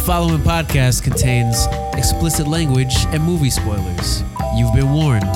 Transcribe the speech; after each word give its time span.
following 0.00 0.40
podcast 0.40 1.02
contains 1.02 1.66
explicit 1.94 2.46
language 2.46 2.94
and 3.08 3.22
movie 3.22 3.50
spoilers. 3.50 4.22
You've 4.56 4.72
been 4.72 4.92
warned. 4.92 5.30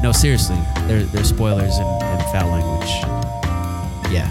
No, 0.00 0.12
seriously, 0.12 0.58
there, 0.86 1.02
there's 1.02 1.28
spoilers 1.28 1.76
and, 1.76 2.02
and 2.04 2.22
foul 2.30 2.50
language. 2.50 2.88
Yeah. 4.12 4.30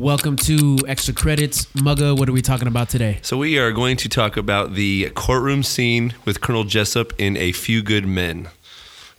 Welcome 0.00 0.34
to 0.38 0.78
Extra 0.88 1.14
Credits. 1.14 1.66
Mugga, 1.66 2.18
what 2.18 2.28
are 2.28 2.32
we 2.32 2.42
talking 2.42 2.66
about 2.66 2.88
today? 2.88 3.20
So 3.22 3.36
we 3.36 3.58
are 3.58 3.70
going 3.70 3.96
to 3.98 4.08
talk 4.08 4.36
about 4.36 4.74
the 4.74 5.10
courtroom 5.14 5.62
scene 5.62 6.14
with 6.24 6.40
Colonel 6.40 6.64
Jessup 6.64 7.12
in 7.16 7.36
A 7.36 7.52
Few 7.52 7.80
Good 7.80 8.06
Men. 8.06 8.48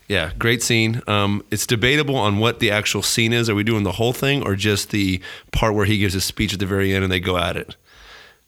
Yeah, 0.10 0.34
great 0.38 0.64
scene. 0.64 1.02
Um, 1.08 1.44
it's 1.50 1.66
debatable 1.66 2.18
on 2.18 2.40
what 2.40 2.60
the 2.60 2.72
actual 2.72 3.02
scene 3.02 3.32
is. 3.32 3.50
Are 3.50 3.56
we 3.56 3.64
doing 3.64 3.84
the 3.84 3.94
whole 3.94 4.14
thing 4.14 4.44
or 4.44 4.56
just 4.56 4.92
the 4.92 5.22
part 5.54 5.74
where 5.74 5.86
he 5.86 5.98
gives 5.98 6.14
his 6.14 6.26
speech 6.26 6.54
at 6.54 6.60
the 6.60 6.66
very 6.66 6.94
end 6.94 7.04
and 7.04 7.12
they 7.12 7.22
go 7.22 7.38
at 7.38 7.56
it? 7.56 7.78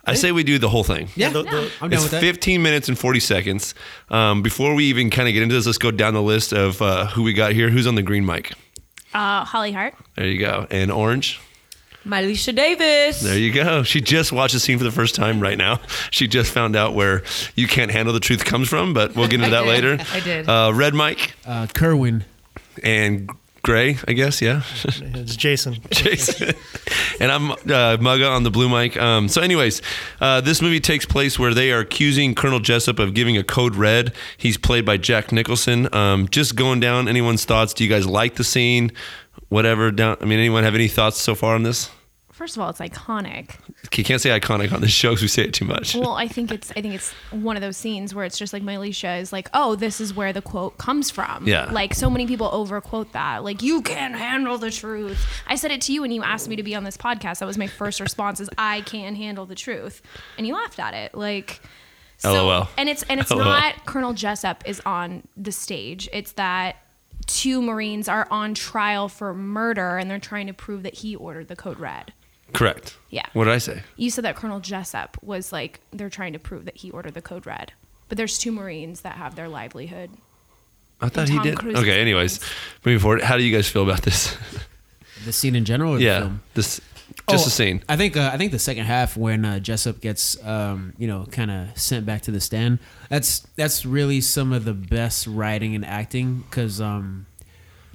I 0.07 0.13
say 0.15 0.31
we 0.31 0.43
do 0.43 0.57
the 0.57 0.69
whole 0.69 0.83
thing. 0.83 1.09
Yeah, 1.15 1.29
the- 1.29 1.43
the- 1.43 1.71
I'm 1.81 1.89
down 1.89 1.93
It's 1.93 2.03
with 2.03 2.11
that. 2.11 2.21
15 2.21 2.61
minutes 2.63 2.87
and 2.87 2.97
40 2.97 3.19
seconds. 3.19 3.75
Um, 4.09 4.41
before 4.41 4.73
we 4.73 4.85
even 4.85 5.09
kind 5.09 5.27
of 5.27 5.33
get 5.33 5.43
into 5.43 5.53
this, 5.55 5.65
let's 5.65 5.77
go 5.77 5.91
down 5.91 6.13
the 6.13 6.21
list 6.21 6.53
of 6.53 6.81
uh, 6.81 7.07
who 7.07 7.23
we 7.23 7.33
got 7.33 7.51
here. 7.53 7.69
Who's 7.69 7.85
on 7.87 7.95
the 7.95 8.01
green 8.03 8.25
mic? 8.25 8.53
Uh, 9.13 9.43
Holly 9.45 9.71
Hart. 9.71 9.93
There 10.15 10.25
you 10.27 10.39
go. 10.39 10.65
And 10.71 10.91
orange. 10.91 11.39
Mylisha 12.05 12.55
Davis. 12.55 13.19
There 13.21 13.37
you 13.37 13.51
go. 13.53 13.83
She 13.83 13.99
just 13.99 14.31
watched 14.31 14.53
the 14.53 14.61
scene 14.61 14.77
for 14.77 14.85
the 14.85 14.91
first 14.91 15.13
time 15.13 15.41
right 15.41 15.57
now. 15.57 15.81
She 16.09 16.27
just 16.27 16.51
found 16.53 16.75
out 16.77 16.93
where 16.95 17.23
you 17.55 17.67
can't 17.67 17.91
handle 17.91 18.13
the 18.13 18.21
truth 18.21 18.45
comes 18.45 18.69
from, 18.69 18.93
but 18.93 19.13
we'll 19.15 19.27
get 19.27 19.41
into 19.41 19.49
that 19.51 19.63
did. 19.63 19.67
later. 19.67 19.97
I 20.13 20.19
did. 20.21 20.47
Uh, 20.47 20.71
red 20.73 20.93
mic 20.93 21.33
Uh, 21.45 21.67
Kerwin. 21.73 22.23
and 22.81 23.29
gray, 23.67 23.97
I 24.07 24.13
guess. 24.13 24.41
Yeah. 24.41 24.61
It's 24.85 25.35
Jason. 25.35 25.75
Jason. 25.91 26.55
and 27.19 27.29
I'm 27.29 27.51
uh, 27.51 27.97
Mugga 27.97 28.31
on 28.33 28.43
the 28.43 28.49
blue 28.49 28.69
mic. 28.69 28.95
Um, 28.95 29.27
so, 29.27 29.41
anyways, 29.41 29.81
uh, 30.21 30.39
this 30.39 30.61
movie 30.61 30.79
takes 30.79 31.05
place 31.05 31.37
where 31.37 31.53
they 31.53 31.73
are 31.73 31.79
accusing 31.81 32.33
Colonel 32.33 32.61
Jessup 32.61 32.97
of 32.97 33.13
giving 33.13 33.35
a 33.37 33.43
code 33.43 33.75
red. 33.75 34.13
He's 34.37 34.57
played 34.57 34.85
by 34.85 34.95
Jack 34.95 35.33
Nicholson. 35.33 35.93
Um, 35.93 36.29
just 36.29 36.55
going 36.55 36.79
down 36.79 37.09
anyone's 37.09 37.43
thoughts. 37.43 37.73
Do 37.73 37.83
you 37.83 37.89
guys 37.89 38.07
like 38.07 38.35
the 38.35 38.45
scene? 38.45 38.93
Whatever. 39.49 39.91
Down. 39.91 40.15
I 40.21 40.25
mean, 40.25 40.39
anyone 40.39 40.63
have 40.63 40.73
any 40.73 40.87
thoughts 40.87 41.19
so 41.21 41.35
far 41.35 41.53
on 41.53 41.63
this? 41.63 41.91
First 42.37 42.55
of 42.55 42.61
all, 42.61 42.69
it's 42.69 42.79
iconic. 42.79 43.55
You 43.97 44.03
can't 44.03 44.21
say 44.21 44.29
iconic 44.29 44.71
on 44.71 44.79
this 44.79 44.91
show 44.91 45.09
because 45.09 45.23
we 45.23 45.27
say 45.27 45.45
it 45.45 45.55
too 45.55 45.65
much. 45.65 45.95
Well, 45.95 46.13
I 46.13 46.27
think 46.27 46.51
it's 46.51 46.69
I 46.69 46.81
think 46.81 46.93
it's 46.93 47.11
one 47.31 47.55
of 47.55 47.63
those 47.63 47.77
scenes 47.77 48.13
where 48.13 48.25
it's 48.25 48.37
just 48.37 48.53
like 48.53 48.61
Mylisha 48.61 49.19
is 49.19 49.33
like, 49.33 49.49
oh, 49.55 49.73
this 49.73 49.99
is 49.99 50.13
where 50.13 50.31
the 50.31 50.43
quote 50.43 50.77
comes 50.77 51.09
from. 51.09 51.47
Yeah. 51.47 51.71
Like 51.71 51.95
so 51.95 52.11
many 52.11 52.27
people 52.27 52.47
overquote 52.53 53.11
that. 53.13 53.43
Like 53.43 53.63
you 53.63 53.81
can't 53.81 54.13
handle 54.13 54.59
the 54.59 54.69
truth. 54.69 55.19
I 55.47 55.55
said 55.55 55.71
it 55.71 55.81
to 55.81 55.93
you 55.93 56.01
when 56.01 56.11
you 56.11 56.21
asked 56.21 56.47
me 56.47 56.55
to 56.57 56.61
be 56.61 56.75
on 56.75 56.83
this 56.83 56.95
podcast. 56.95 57.39
That 57.39 57.47
was 57.47 57.57
my 57.57 57.65
first 57.65 57.99
response: 57.99 58.39
is 58.39 58.51
I 58.55 58.81
can 58.81 59.15
handle 59.15 59.47
the 59.47 59.55
truth, 59.55 60.03
and 60.37 60.45
you 60.45 60.53
laughed 60.53 60.77
at 60.77 60.93
it. 60.93 61.15
Like. 61.15 61.59
LOL. 62.23 62.69
And 62.77 62.87
it's 62.87 63.01
and 63.09 63.19
it's 63.19 63.31
LOL. 63.31 63.45
not 63.45 63.87
Colonel 63.87 64.13
Jessup 64.13 64.63
is 64.67 64.79
on 64.85 65.27
the 65.35 65.51
stage. 65.51 66.07
It's 66.13 66.33
that 66.33 66.75
two 67.25 67.63
Marines 67.63 68.07
are 68.07 68.27
on 68.29 68.53
trial 68.53 69.09
for 69.09 69.33
murder, 69.33 69.97
and 69.97 70.09
they're 70.09 70.19
trying 70.19 70.45
to 70.45 70.53
prove 70.53 70.83
that 70.83 70.93
he 70.93 71.15
ordered 71.15 71.47
the 71.47 71.55
code 71.55 71.79
red. 71.79 72.13
Correct. 72.53 72.97
Yeah. 73.09 73.25
What 73.33 73.45
did 73.45 73.53
I 73.53 73.57
say? 73.57 73.83
You 73.95 74.09
said 74.09 74.23
that 74.25 74.35
Colonel 74.35 74.59
Jessup 74.59 75.17
was 75.21 75.51
like 75.51 75.79
they're 75.91 76.09
trying 76.09 76.33
to 76.33 76.39
prove 76.39 76.65
that 76.65 76.77
he 76.77 76.91
ordered 76.91 77.13
the 77.13 77.21
code 77.21 77.45
red, 77.45 77.73
but 78.09 78.17
there's 78.17 78.37
two 78.37 78.51
Marines 78.51 79.01
that 79.01 79.15
have 79.15 79.35
their 79.35 79.47
livelihood. 79.47 80.11
I 80.99 81.09
thought 81.09 81.29
he 81.29 81.35
Tom 81.35 81.43
did. 81.43 81.57
Cruise's 81.59 81.81
Okay. 81.81 81.99
Anyways, 82.01 82.39
moving 82.83 82.99
forward, 82.99 83.21
how 83.21 83.37
do 83.37 83.43
you 83.43 83.55
guys 83.55 83.67
feel 83.69 83.83
about 83.83 84.01
this? 84.03 84.35
The 85.25 85.33
scene 85.33 85.55
in 85.55 85.65
general 85.65 85.95
or 85.95 85.97
the 85.97 86.03
yeah. 86.03 86.19
film? 86.19 86.43
This 86.53 86.79
just 87.29 87.43
Oh, 87.43 87.45
the 87.45 87.51
scene. 87.51 87.83
I 87.89 87.97
think 87.97 88.15
uh, 88.15 88.29
I 88.33 88.37
think 88.37 88.51
the 88.51 88.59
second 88.59 88.85
half 88.85 89.17
when 89.17 89.45
uh, 89.45 89.59
Jessup 89.59 89.99
gets 89.99 90.41
um, 90.45 90.93
you 90.97 91.07
know 91.07 91.25
kind 91.31 91.51
of 91.51 91.77
sent 91.77 92.05
back 92.05 92.21
to 92.23 92.31
the 92.31 92.39
stand. 92.39 92.79
That's 93.09 93.39
that's 93.55 93.85
really 93.85 94.21
some 94.21 94.53
of 94.53 94.65
the 94.65 94.73
best 94.73 95.27
writing 95.27 95.75
and 95.75 95.85
acting 95.85 96.45
because 96.49 96.79
um, 96.81 97.25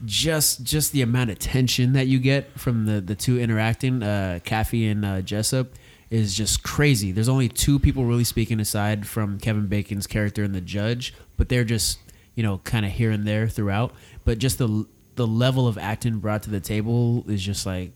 just 0.04 0.62
just 0.64 0.92
the 0.92 1.02
amount 1.02 1.30
of 1.30 1.38
tension 1.38 1.92
that 1.92 2.06
you 2.06 2.18
get 2.18 2.58
from 2.58 2.86
the 2.86 3.00
the 3.00 3.14
two 3.14 3.38
interacting, 3.38 4.02
uh, 4.02 4.40
Kaffee 4.44 4.90
and 4.90 5.04
uh, 5.04 5.22
Jessup, 5.22 5.68
is 6.10 6.34
just 6.34 6.62
crazy. 6.62 7.12
There's 7.12 7.28
only 7.28 7.48
two 7.48 7.78
people 7.78 8.04
really 8.04 8.24
speaking 8.24 8.60
aside 8.60 9.06
from 9.06 9.38
Kevin 9.38 9.66
Bacon's 9.66 10.06
character 10.06 10.42
and 10.42 10.54
the 10.54 10.60
judge, 10.60 11.14
but 11.36 11.48
they're 11.48 11.64
just 11.64 11.98
you 12.34 12.42
know 12.42 12.58
kind 12.58 12.84
of 12.84 12.92
here 12.92 13.10
and 13.10 13.26
there 13.26 13.48
throughout. 13.48 13.94
But 14.24 14.38
just 14.38 14.58
the 14.58 14.86
the 15.14 15.26
level 15.26 15.68
of 15.68 15.78
acting 15.78 16.18
brought 16.18 16.42
to 16.44 16.50
the 16.50 16.60
table 16.60 17.24
is 17.28 17.42
just 17.42 17.66
like 17.66 17.92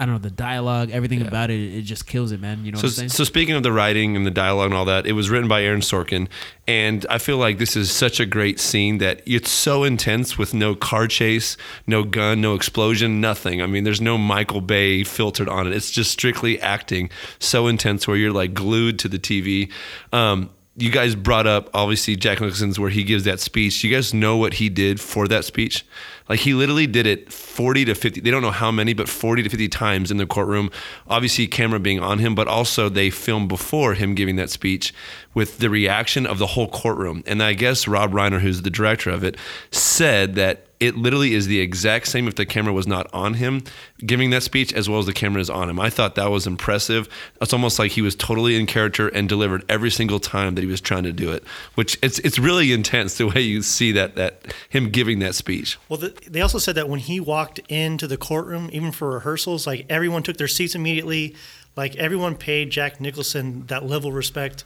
I 0.00 0.06
don't 0.06 0.14
know 0.14 0.18
the 0.18 0.30
dialogue, 0.30 0.90
everything 0.92 1.20
about 1.20 1.50
it. 1.50 1.60
It 1.60 1.82
just 1.82 2.06
kills 2.06 2.32
it, 2.32 2.40
man. 2.40 2.64
You 2.64 2.72
know 2.72 2.78
So, 2.78 2.84
what 2.86 2.92
I'm 2.92 2.94
saying? 2.96 3.08
so 3.10 3.22
speaking 3.24 3.54
of 3.54 3.62
the 3.62 3.70
writing 3.70 4.16
and 4.16 4.24
the 4.24 4.30
dialogue 4.30 4.66
and 4.70 4.74
all 4.74 4.86
that, 4.86 5.06
it 5.06 5.12
was 5.12 5.28
written 5.28 5.46
by 5.46 5.62
Aaron 5.62 5.82
Sorkin, 5.82 6.26
and 6.66 7.04
I 7.10 7.18
feel 7.18 7.36
like 7.36 7.58
this 7.58 7.76
is 7.76 7.92
such 7.92 8.18
a 8.18 8.24
great 8.24 8.58
scene 8.58 8.96
that 8.98 9.20
it's 9.26 9.50
so 9.50 9.84
intense 9.84 10.38
with 10.38 10.54
no 10.54 10.74
car 10.74 11.06
chase, 11.06 11.58
no 11.86 12.02
gun, 12.02 12.40
no 12.40 12.54
explosion, 12.54 13.20
nothing. 13.20 13.60
I 13.60 13.66
mean, 13.66 13.84
there's 13.84 14.00
no 14.00 14.16
Michael 14.16 14.62
Bay 14.62 15.04
filtered 15.04 15.50
on 15.50 15.66
it. 15.66 15.74
It's 15.74 15.90
just 15.90 16.10
strictly 16.10 16.58
acting, 16.62 17.10
so 17.38 17.66
intense 17.66 18.08
where 18.08 18.16
you're 18.16 18.32
like 18.32 18.54
glued 18.54 18.98
to 19.00 19.08
the 19.08 19.18
TV. 19.18 19.70
Um, 20.14 20.48
you 20.76 20.90
guys 20.90 21.14
brought 21.14 21.46
up 21.46 21.68
obviously 21.74 22.16
Jack 22.16 22.40
Nicholson's 22.40 22.78
where 22.80 22.88
he 22.88 23.04
gives 23.04 23.24
that 23.24 23.38
speech. 23.38 23.84
You 23.84 23.90
guys 23.94 24.14
know 24.14 24.38
what 24.38 24.54
he 24.54 24.70
did 24.70 24.98
for 24.98 25.28
that 25.28 25.44
speech? 25.44 25.84
Like 26.30 26.38
he 26.38 26.54
literally 26.54 26.86
did 26.86 27.08
it 27.08 27.32
40 27.32 27.86
to 27.86 27.94
50. 27.96 28.20
They 28.20 28.30
don't 28.30 28.40
know 28.40 28.52
how 28.52 28.70
many, 28.70 28.92
but 28.92 29.08
40 29.08 29.42
to 29.42 29.48
50 29.48 29.68
times 29.68 30.12
in 30.12 30.16
the 30.16 30.26
courtroom. 30.26 30.70
Obviously, 31.08 31.48
camera 31.48 31.80
being 31.80 31.98
on 31.98 32.20
him, 32.20 32.36
but 32.36 32.46
also 32.46 32.88
they 32.88 33.10
filmed 33.10 33.48
before 33.48 33.94
him 33.94 34.14
giving 34.14 34.36
that 34.36 34.48
speech 34.48 34.94
with 35.34 35.58
the 35.58 35.68
reaction 35.68 36.26
of 36.26 36.38
the 36.38 36.46
whole 36.46 36.68
courtroom. 36.68 37.24
And 37.26 37.42
I 37.42 37.54
guess 37.54 37.88
Rob 37.88 38.12
Reiner, 38.12 38.40
who's 38.40 38.62
the 38.62 38.70
director 38.70 39.10
of 39.10 39.24
it, 39.24 39.36
said 39.72 40.36
that 40.36 40.68
it 40.80 40.96
literally 40.96 41.34
is 41.34 41.46
the 41.46 41.60
exact 41.60 42.08
same 42.08 42.26
if 42.26 42.34
the 42.34 42.46
camera 42.46 42.72
was 42.72 42.86
not 42.86 43.06
on 43.12 43.34
him 43.34 43.62
giving 44.04 44.30
that 44.30 44.42
speech 44.42 44.72
as 44.72 44.88
well 44.88 44.98
as 44.98 45.04
the 45.04 45.12
camera 45.12 45.40
is 45.40 45.50
on 45.50 45.68
him. 45.68 45.78
I 45.78 45.90
thought 45.90 46.14
that 46.14 46.30
was 46.30 46.46
impressive. 46.46 47.06
It's 47.40 47.52
almost 47.52 47.78
like 47.78 47.92
he 47.92 48.00
was 48.00 48.16
totally 48.16 48.56
in 48.56 48.64
character 48.64 49.08
and 49.08 49.28
delivered 49.28 49.62
every 49.68 49.90
single 49.90 50.18
time 50.18 50.54
that 50.54 50.62
he 50.62 50.66
was 50.66 50.80
trying 50.80 51.02
to 51.02 51.12
do 51.12 51.30
it, 51.30 51.44
which 51.74 51.98
it's 52.02 52.18
it's 52.20 52.38
really 52.38 52.72
intense 52.72 53.18
the 53.18 53.26
way 53.26 53.42
you 53.42 53.60
see 53.60 53.92
that 53.92 54.16
that 54.16 54.54
him 54.70 54.88
giving 54.88 55.18
that 55.18 55.34
speech. 55.34 55.78
Well, 55.90 55.98
the, 55.98 56.14
they 56.28 56.40
also 56.40 56.58
said 56.58 56.74
that 56.76 56.88
when 56.88 57.00
he 57.00 57.20
walked 57.20 57.58
into 57.68 58.06
the 58.06 58.16
courtroom, 58.16 58.68
even 58.72 58.92
for 58.92 59.10
rehearsals, 59.10 59.66
like 59.66 59.86
everyone 59.88 60.22
took 60.22 60.36
their 60.36 60.48
seats 60.48 60.74
immediately. 60.74 61.34
Like 61.76 61.96
everyone 61.96 62.36
paid 62.36 62.70
Jack 62.70 63.00
Nicholson 63.00 63.66
that 63.66 63.86
level 63.86 64.10
of 64.10 64.16
respect, 64.16 64.64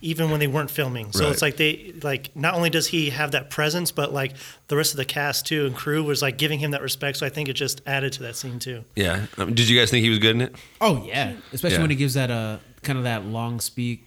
even 0.00 0.30
when 0.30 0.40
they 0.40 0.46
weren't 0.46 0.70
filming. 0.70 1.12
So 1.12 1.24
Right. 1.24 1.32
it's 1.32 1.42
like 1.42 1.56
they 1.58 1.92
like 2.02 2.34
not 2.34 2.54
only 2.54 2.70
does 2.70 2.86
he 2.88 3.10
have 3.10 3.32
that 3.32 3.50
presence, 3.50 3.92
but 3.92 4.12
like 4.12 4.32
the 4.68 4.76
rest 4.76 4.92
of 4.92 4.96
the 4.96 5.04
cast 5.04 5.46
too 5.46 5.66
and 5.66 5.74
crew 5.76 6.02
was 6.02 6.22
like 6.22 6.38
giving 6.38 6.58
him 6.58 6.70
that 6.72 6.82
respect. 6.82 7.18
So 7.18 7.26
I 7.26 7.28
think 7.28 7.48
it 7.48 7.52
just 7.54 7.82
added 7.86 8.12
to 8.14 8.22
that 8.24 8.36
scene 8.36 8.58
too. 8.58 8.84
Yeah. 8.94 9.26
Um, 9.36 9.52
did 9.54 9.68
you 9.68 9.78
guys 9.78 9.90
think 9.90 10.02
he 10.02 10.10
was 10.10 10.18
good 10.18 10.34
in 10.34 10.40
it? 10.40 10.54
Oh 10.80 11.04
yeah, 11.06 11.34
especially 11.52 11.76
Yeah. 11.76 11.82
when 11.82 11.90
he 11.90 11.96
gives 11.96 12.14
that 12.14 12.30
uh 12.30 12.58
kind 12.82 12.96
of 12.98 13.04
that 13.04 13.24
long 13.26 13.60
speech 13.60 14.00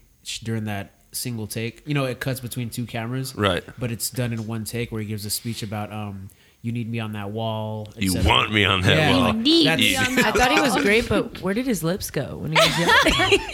during 0.43 0.65
that 0.65 0.91
single 1.11 1.47
take. 1.47 1.81
You 1.85 1.93
know, 1.93 2.05
it 2.05 2.19
cuts 2.19 2.39
between 2.39 2.69
two 2.69 2.85
cameras, 2.85 3.35
Right. 3.35 3.63
But 3.79 3.91
it's 3.91 4.09
done 4.09 4.31
in 4.33 4.45
one 4.47 4.63
take 4.63 4.91
where 4.91 5.01
he 5.01 5.07
gives 5.07 5.25
a 5.25 5.29
speech 5.29 5.63
about 5.63 5.91
um 5.93 6.29
you 6.61 6.71
need 6.71 6.89
me 6.89 6.99
on 6.99 7.13
that 7.13 7.31
wall. 7.31 7.87
You 7.97 8.11
cetera. 8.11 8.27
want 8.29 8.51
me 8.53 8.65
on 8.65 8.81
that 8.81 8.97
Yeah. 8.97 9.15
wall. 9.17 9.27
You 9.27 9.33
Need 9.33 9.67
That's- 9.67 9.79
me 9.89 9.95
on 9.95 10.19
I 10.19 10.21
that 10.31 10.35
thought 10.35 10.51
he 10.51 10.59
was 10.59 10.75
great, 10.77 11.07
but 11.07 11.41
where 11.41 11.53
did 11.53 11.65
his 11.65 11.83
lips 11.83 12.11
go 12.11 12.37
when 12.37 12.51
he 12.51 12.57
was 12.57 12.79
yelling? 13.17 13.39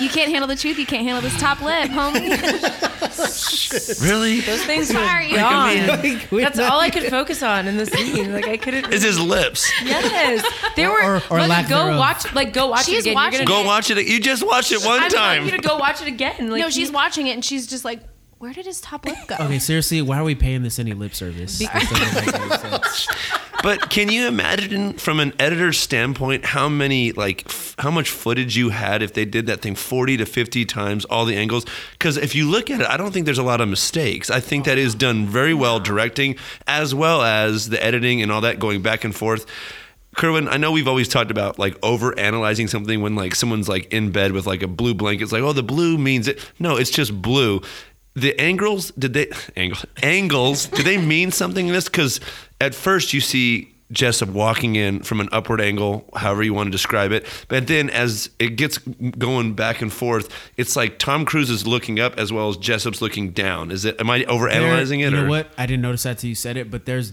You 0.00 0.08
can't 0.08 0.28
handle 0.28 0.48
the 0.48 0.56
truth. 0.56 0.76
You 0.76 0.86
can't 0.86 1.04
handle 1.04 1.22
this 1.22 1.38
top 1.40 1.60
lip, 1.62 1.88
homie. 1.88 2.34
Really? 4.02 4.40
Those 4.40 4.64
things 4.64 4.88
were 4.88 4.94
Sorry. 4.96 5.30
gone. 5.32 6.20
That's 6.40 6.58
all 6.58 6.80
I 6.80 6.90
could 6.90 7.04
focus 7.10 7.42
on 7.44 7.66
in 7.68 7.76
the 7.76 7.86
scene. 7.86 8.32
Like 8.32 8.46
I 8.48 8.56
couldn't. 8.56 8.92
It's 8.92 9.04
his 9.04 9.20
lips. 9.20 9.70
yes, 9.84 10.44
they 10.76 10.86
were. 10.88 11.00
or- 11.16 11.22
or 11.30 11.46
like, 11.46 11.68
go 11.68 11.84
thereof. 11.84 11.98
watch. 11.98 12.34
Like 12.34 12.52
go 12.52 12.66
watch 12.68 12.86
She's 12.86 12.98
it 12.98 13.00
again. 13.10 13.14
watching 13.14 13.38
You're 13.40 13.46
Go 13.46 13.62
watch 13.64 13.90
it. 13.90 14.04
You 14.06 14.18
just 14.20 14.44
watched 14.44 14.72
it 14.72 14.84
one 14.84 14.98
time. 14.98 15.04
I'm 15.04 15.10
time. 15.10 15.34
telling 15.36 15.44
you 15.46 15.50
to 15.62 15.68
go 15.68 15.76
watch 15.76 16.02
it 16.02 16.08
again. 16.08 16.50
Like 16.50 16.60
no, 16.60 16.70
she's 16.70 16.88
he- 16.88 16.94
watching 16.94 17.26
it 17.28 17.32
and 17.32 17.44
she's 17.44 17.66
just 17.66 17.84
like, 17.84 18.00
where 18.44 18.52
did 18.52 18.66
his 18.66 18.78
top 18.78 19.06
lip 19.06 19.16
go? 19.26 19.36
Okay, 19.40 19.58
seriously, 19.58 20.02
why 20.02 20.18
are 20.18 20.22
we 20.22 20.34
paying 20.34 20.62
this 20.62 20.78
any 20.78 20.92
lip 20.92 21.14
service? 21.14 21.58
This 21.58 21.66
doesn't 21.66 22.26
make 22.26 22.34
any 22.34 22.50
sense. 22.58 23.08
But 23.62 23.88
can 23.88 24.10
you 24.10 24.28
imagine 24.28 24.92
from 24.98 25.18
an 25.18 25.32
editor's 25.38 25.78
standpoint 25.78 26.44
how 26.44 26.68
many 26.68 27.12
like 27.12 27.44
f- 27.46 27.74
how 27.78 27.90
much 27.90 28.10
footage 28.10 28.54
you 28.54 28.68
had 28.68 29.02
if 29.02 29.14
they 29.14 29.24
did 29.24 29.46
that 29.46 29.62
thing 29.62 29.74
40 29.74 30.18
to 30.18 30.26
50 30.26 30.66
times 30.66 31.06
all 31.06 31.24
the 31.24 31.34
angles 31.36 31.64
cuz 31.98 32.18
if 32.18 32.34
you 32.34 32.46
look 32.50 32.68
at 32.70 32.82
it 32.82 32.86
I 32.86 32.98
don't 32.98 33.12
think 33.12 33.24
there's 33.24 33.38
a 33.38 33.42
lot 33.42 33.62
of 33.62 33.68
mistakes. 33.70 34.28
I 34.28 34.40
think 34.40 34.66
that 34.66 34.76
is 34.76 34.94
done 34.94 35.26
very 35.26 35.54
well 35.54 35.80
directing 35.80 36.36
as 36.66 36.94
well 36.94 37.22
as 37.22 37.70
the 37.70 37.82
editing 37.82 38.20
and 38.20 38.30
all 38.30 38.42
that 38.42 38.58
going 38.58 38.82
back 38.82 39.04
and 39.04 39.14
forth. 39.16 39.46
Kerwin, 40.14 40.48
I 40.48 40.58
know 40.58 40.70
we've 40.70 40.86
always 40.86 41.08
talked 41.08 41.30
about 41.30 41.58
like 41.58 41.76
over 41.82 42.16
analyzing 42.18 42.68
something 42.68 43.00
when 43.00 43.14
like 43.14 43.34
someone's 43.34 43.70
like 43.70 43.90
in 43.90 44.10
bed 44.10 44.32
with 44.32 44.46
like 44.46 44.62
a 44.62 44.68
blue 44.68 44.92
blanket. 44.92 45.24
It's 45.24 45.32
like, 45.32 45.42
oh, 45.42 45.54
the 45.54 45.62
blue 45.62 45.96
means 45.98 46.28
it. 46.28 46.46
No, 46.58 46.76
it's 46.76 46.90
just 46.90 47.20
blue. 47.20 47.62
The 48.16 48.38
angles, 48.40 48.92
did 48.92 49.12
they 49.12 49.28
angles 49.56 49.84
angles? 50.02 50.66
Did 50.66 50.86
they 50.86 50.98
mean 50.98 51.32
something 51.32 51.66
in 51.66 51.72
this? 51.72 51.86
Because 51.86 52.20
at 52.60 52.74
first 52.74 53.12
you 53.12 53.20
see 53.20 53.74
Jessup 53.90 54.28
walking 54.28 54.76
in 54.76 55.02
from 55.02 55.20
an 55.20 55.28
upward 55.32 55.60
angle, 55.60 56.08
however 56.14 56.42
you 56.42 56.54
want 56.54 56.68
to 56.68 56.70
describe 56.70 57.10
it. 57.12 57.26
But 57.48 57.66
then 57.66 57.90
as 57.90 58.30
it 58.38 58.50
gets 58.56 58.78
going 58.78 59.54
back 59.54 59.82
and 59.82 59.92
forth, 59.92 60.28
it's 60.56 60.76
like 60.76 60.98
Tom 60.98 61.24
Cruise 61.24 61.50
is 61.50 61.66
looking 61.66 61.98
up 61.98 62.16
as 62.18 62.32
well 62.32 62.48
as 62.48 62.56
Jessup's 62.56 63.02
looking 63.02 63.30
down. 63.32 63.70
Is 63.72 63.84
it? 63.84 64.00
Am 64.00 64.08
I 64.08 64.20
overanalyzing 64.22 64.88
There- 65.00 65.08
it? 65.08 65.10
You 65.10 65.10
know 65.10 65.28
what? 65.28 65.52
I 65.58 65.66
didn't 65.66 65.82
notice 65.82 66.04
that 66.04 66.18
till 66.18 66.28
you 66.28 66.34
said 66.36 66.56
it, 66.56 66.70
but 66.70 66.86
there's 66.86 67.12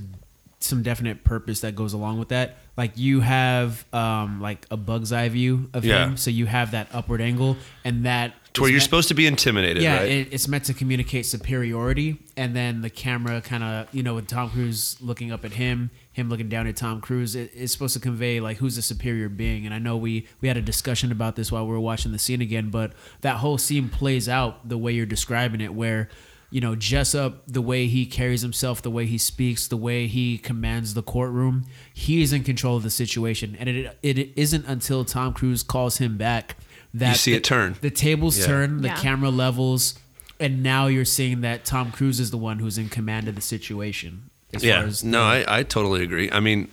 some 0.60 0.84
definite 0.84 1.24
purpose 1.24 1.62
that 1.62 1.76
goes 1.76 1.94
along 1.94 2.20
with 2.20 2.30
that. 2.30 2.58
Like 2.78 2.92
you 2.96 3.22
have 3.22 3.84
um 3.92 4.40
like 4.40 4.68
a 4.70 4.78
bug's 4.78 5.12
eye 5.12 5.28
view 5.30 5.70
of 5.74 5.84
Yeah. 5.84 6.06
him, 6.10 6.18
so 6.18 6.30
you 6.30 6.46
have 6.46 6.72
that 6.72 6.88
upward 6.94 7.22
angle, 7.22 7.58
and 7.84 8.06
that 8.06 8.34
To 8.54 8.62
where 8.62 8.70
you're 8.70 8.76
meant- 8.76 8.84
supposed 8.84 9.08
to 9.08 9.14
be 9.14 9.28
intimidated, 9.28 9.82
yeah, 9.82 10.00
right? 10.00 10.10
it, 10.12 10.28
it's 10.32 10.48
meant 10.48 10.66
to 10.66 10.74
communicate 10.74 11.26
superiority, 11.26 12.18
and 12.36 12.54
then 12.56 12.82
the 12.82 12.90
camera 12.90 13.40
kind 13.42 13.64
of, 13.64 13.88
you 13.94 14.04
know, 14.04 14.16
with 14.16 14.28
Tom 14.28 14.50
Cruise 14.50 14.98
looking 15.00 15.32
up 15.32 15.46
at 15.46 15.54
him, 15.54 15.90
him 16.12 16.28
looking 16.30 16.50
down 16.50 16.68
at 16.68 16.76
Tom 16.76 17.00
Cruise, 17.00 17.36
it, 17.36 17.52
it's 17.54 17.72
supposed 17.72 17.94
to 17.94 18.02
convey 18.02 18.42
like 18.42 18.58
who's 18.58 18.76
the 18.76 18.82
superior 18.82 19.30
being. 19.30 19.66
And 19.66 19.74
I 19.74 19.80
know 19.80 19.96
we 19.96 20.28
we 20.42 20.48
had 20.50 20.58
a 20.58 20.62
discussion 20.62 21.12
about 21.12 21.36
this 21.38 21.52
while 21.52 21.66
we 21.66 21.72
were 21.72 21.80
watching 21.80 22.12
the 22.12 22.20
scene 22.20 22.42
again, 22.42 22.70
but 22.70 22.92
that 23.22 23.38
whole 23.38 23.58
scene 23.58 23.88
plays 23.88 24.28
out 24.28 24.68
the 24.68 24.78
way 24.78 24.92
you're 24.92 25.06
describing 25.06 25.62
it, 25.62 25.74
where 25.74 26.10
you 26.50 26.60
know 26.60 26.76
Jessup, 26.76 27.44
the 27.48 27.62
way 27.62 27.88
he 27.88 28.06
carries 28.06 28.42
himself, 28.42 28.82
the 28.82 28.92
way 28.92 29.06
he 29.06 29.18
speaks, 29.18 29.70
the 29.70 29.78
way 29.78 30.08
he 30.08 30.38
commands 30.38 30.94
the 30.94 31.04
courtroom, 31.04 31.64
he 31.94 32.22
is 32.22 32.34
in 32.34 32.44
control 32.44 32.76
of 32.76 32.84
the 32.84 32.90
situation, 32.90 33.56
and 33.58 33.70
it 33.70 33.98
it 34.04 34.34
isn't 34.36 34.66
until 34.68 35.06
Tom 35.06 35.34
Cruise 35.34 35.64
calls 35.64 36.00
him 36.00 36.18
back 36.18 36.58
that 36.94 37.10
you 37.10 37.16
see 37.16 37.32
the- 37.32 37.38
it 37.38 37.44
turn. 37.44 37.76
The 37.82 37.90
tables 37.90 38.38
Yeah. 38.40 38.46
turn, 38.48 38.82
the 38.82 38.90
Yeah. 38.90 38.96
camera 39.02 39.30
levels, 39.30 39.96
and 40.40 40.64
now 40.64 40.88
you're 40.88 41.06
seeing 41.06 41.42
that 41.42 41.66
Tom 41.66 41.92
Cruise 41.92 42.20
is 42.20 42.32
the 42.32 42.38
one 42.38 42.60
who's 42.60 42.78
in 42.78 42.90
command 42.90 43.28
of 43.28 43.36
the 43.36 43.42
situation. 43.42 44.24
As 44.54 44.64
yeah, 44.64 44.80
far 44.80 44.88
as 44.88 45.04
no, 45.04 45.22
I, 45.22 45.46
I 45.48 45.64
totally 45.64 46.04
agree. 46.04 46.30
I 46.32 46.40
mean, 46.42 46.68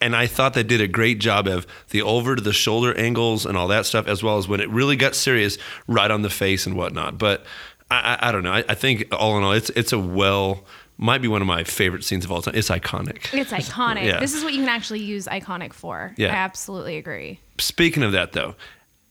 and 0.00 0.14
I 0.16 0.26
thought 0.26 0.54
they 0.54 0.62
did 0.64 0.80
a 0.80 0.88
great 0.88 1.20
job 1.20 1.46
of 1.46 1.66
the 1.90 2.02
over 2.02 2.34
to 2.36 2.42
the 2.42 2.52
shoulder 2.52 2.92
angles 2.98 3.46
and 3.46 3.56
all 3.56 3.68
that 3.68 3.86
stuff, 3.86 4.06
as 4.08 4.22
well 4.22 4.38
as 4.38 4.48
when 4.48 4.60
it 4.60 4.68
really 4.70 4.96
got 4.96 5.14
serious, 5.14 5.56
right 5.86 6.10
on 6.10 6.22
the 6.22 6.30
face 6.30 6.66
and 6.66 6.74
whatnot. 6.76 7.16
But 7.18 7.46
I, 7.90 8.18
I, 8.20 8.28
I 8.28 8.32
don't 8.32 8.42
know. 8.42 8.52
I, 8.52 8.64
I 8.68 8.74
think 8.74 9.06
all 9.12 9.38
in 9.38 9.44
all, 9.44 9.52
it's 9.52 9.70
it's 9.70 9.92
a 9.92 9.98
well, 9.98 10.64
might 10.98 11.22
be 11.22 11.28
one 11.28 11.40
of 11.42 11.46
my 11.46 11.62
favorite 11.62 12.02
scenes 12.02 12.24
of 12.24 12.32
all 12.32 12.42
time. 12.42 12.54
It's 12.56 12.68
iconic. 12.70 13.32
It's 13.32 13.52
iconic. 13.70 14.04
Yeah. 14.04 14.18
This 14.18 14.34
is 14.34 14.42
what 14.42 14.52
you 14.52 14.60
can 14.60 14.68
actually 14.68 15.00
use 15.00 15.26
iconic 15.26 15.72
for. 15.72 16.12
Yeah. 16.16 16.32
I 16.32 16.36
absolutely 16.36 16.96
agree. 16.96 17.38
Speaking 17.58 18.02
of 18.02 18.12
that, 18.12 18.32
though, 18.32 18.54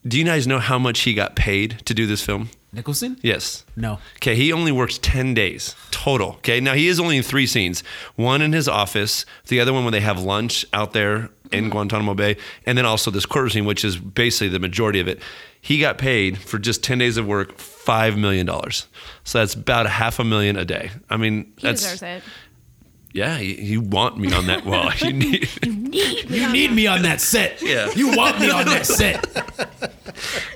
do 0.07 0.17
you 0.19 0.23
guys 0.23 0.45
know 0.45 0.59
how 0.59 0.77
much 0.77 1.01
he 1.01 1.13
got 1.13 1.35
paid 1.35 1.81
to 1.85 1.93
do 1.93 2.05
this 2.05 2.21
film? 2.21 2.49
Nicholson? 2.71 3.17
Yes. 3.21 3.63
No. 3.75 3.99
Okay, 4.17 4.35
he 4.35 4.51
only 4.51 4.71
works 4.71 4.99
10 5.01 5.33
days 5.33 5.75
total. 5.91 6.33
Okay, 6.33 6.59
now 6.59 6.73
he 6.73 6.87
is 6.87 6.99
only 6.99 7.17
in 7.17 7.23
three 7.23 7.47
scenes 7.47 7.81
one 8.15 8.41
in 8.41 8.53
his 8.53 8.67
office, 8.67 9.25
the 9.47 9.59
other 9.59 9.73
one 9.73 9.85
when 9.85 9.93
they 9.93 10.01
have 10.01 10.21
lunch 10.21 10.65
out 10.73 10.91
there 10.91 11.29
in 11.51 11.65
mm-hmm. 11.65 11.69
Guantanamo 11.69 12.13
Bay, 12.13 12.37
and 12.65 12.77
then 12.77 12.85
also 12.85 13.09
this 13.09 13.25
courtroom 13.25 13.49
scene, 13.49 13.65
which 13.65 13.85
is 13.85 13.97
basically 13.97 14.49
the 14.49 14.59
majority 14.59 14.99
of 14.99 15.07
it. 15.07 15.21
He 15.61 15.79
got 15.79 15.97
paid 15.97 16.37
for 16.37 16.59
just 16.59 16.83
10 16.83 16.99
days 16.99 17.17
of 17.17 17.25
work 17.25 17.57
$5 17.57 18.17
million. 18.17 18.47
So 19.23 19.39
that's 19.39 19.55
about 19.55 19.85
a 19.85 19.89
half 19.89 20.19
a 20.19 20.23
million 20.23 20.57
a 20.57 20.65
day. 20.65 20.91
I 21.09 21.17
mean, 21.17 21.53
He 21.57 21.67
that's. 21.67 21.81
deserves 21.81 22.03
it. 22.03 22.23
Yeah, 23.15 23.39
you, 23.39 23.55
you 23.55 23.81
want 23.81 24.17
me 24.17 24.33
on 24.33 24.47
that. 24.47 24.65
wall. 24.65 24.91
you 24.97 25.13
need. 25.13 25.47
You 25.63 26.51
need 26.51 26.73
me 26.73 26.85
on 26.85 27.03
that 27.03 27.21
set. 27.21 27.61
Yeah. 27.61 27.89
You 27.95 28.13
want 28.13 28.41
me 28.41 28.49
on 28.49 28.65
that 28.65 28.85
set. 28.99 29.25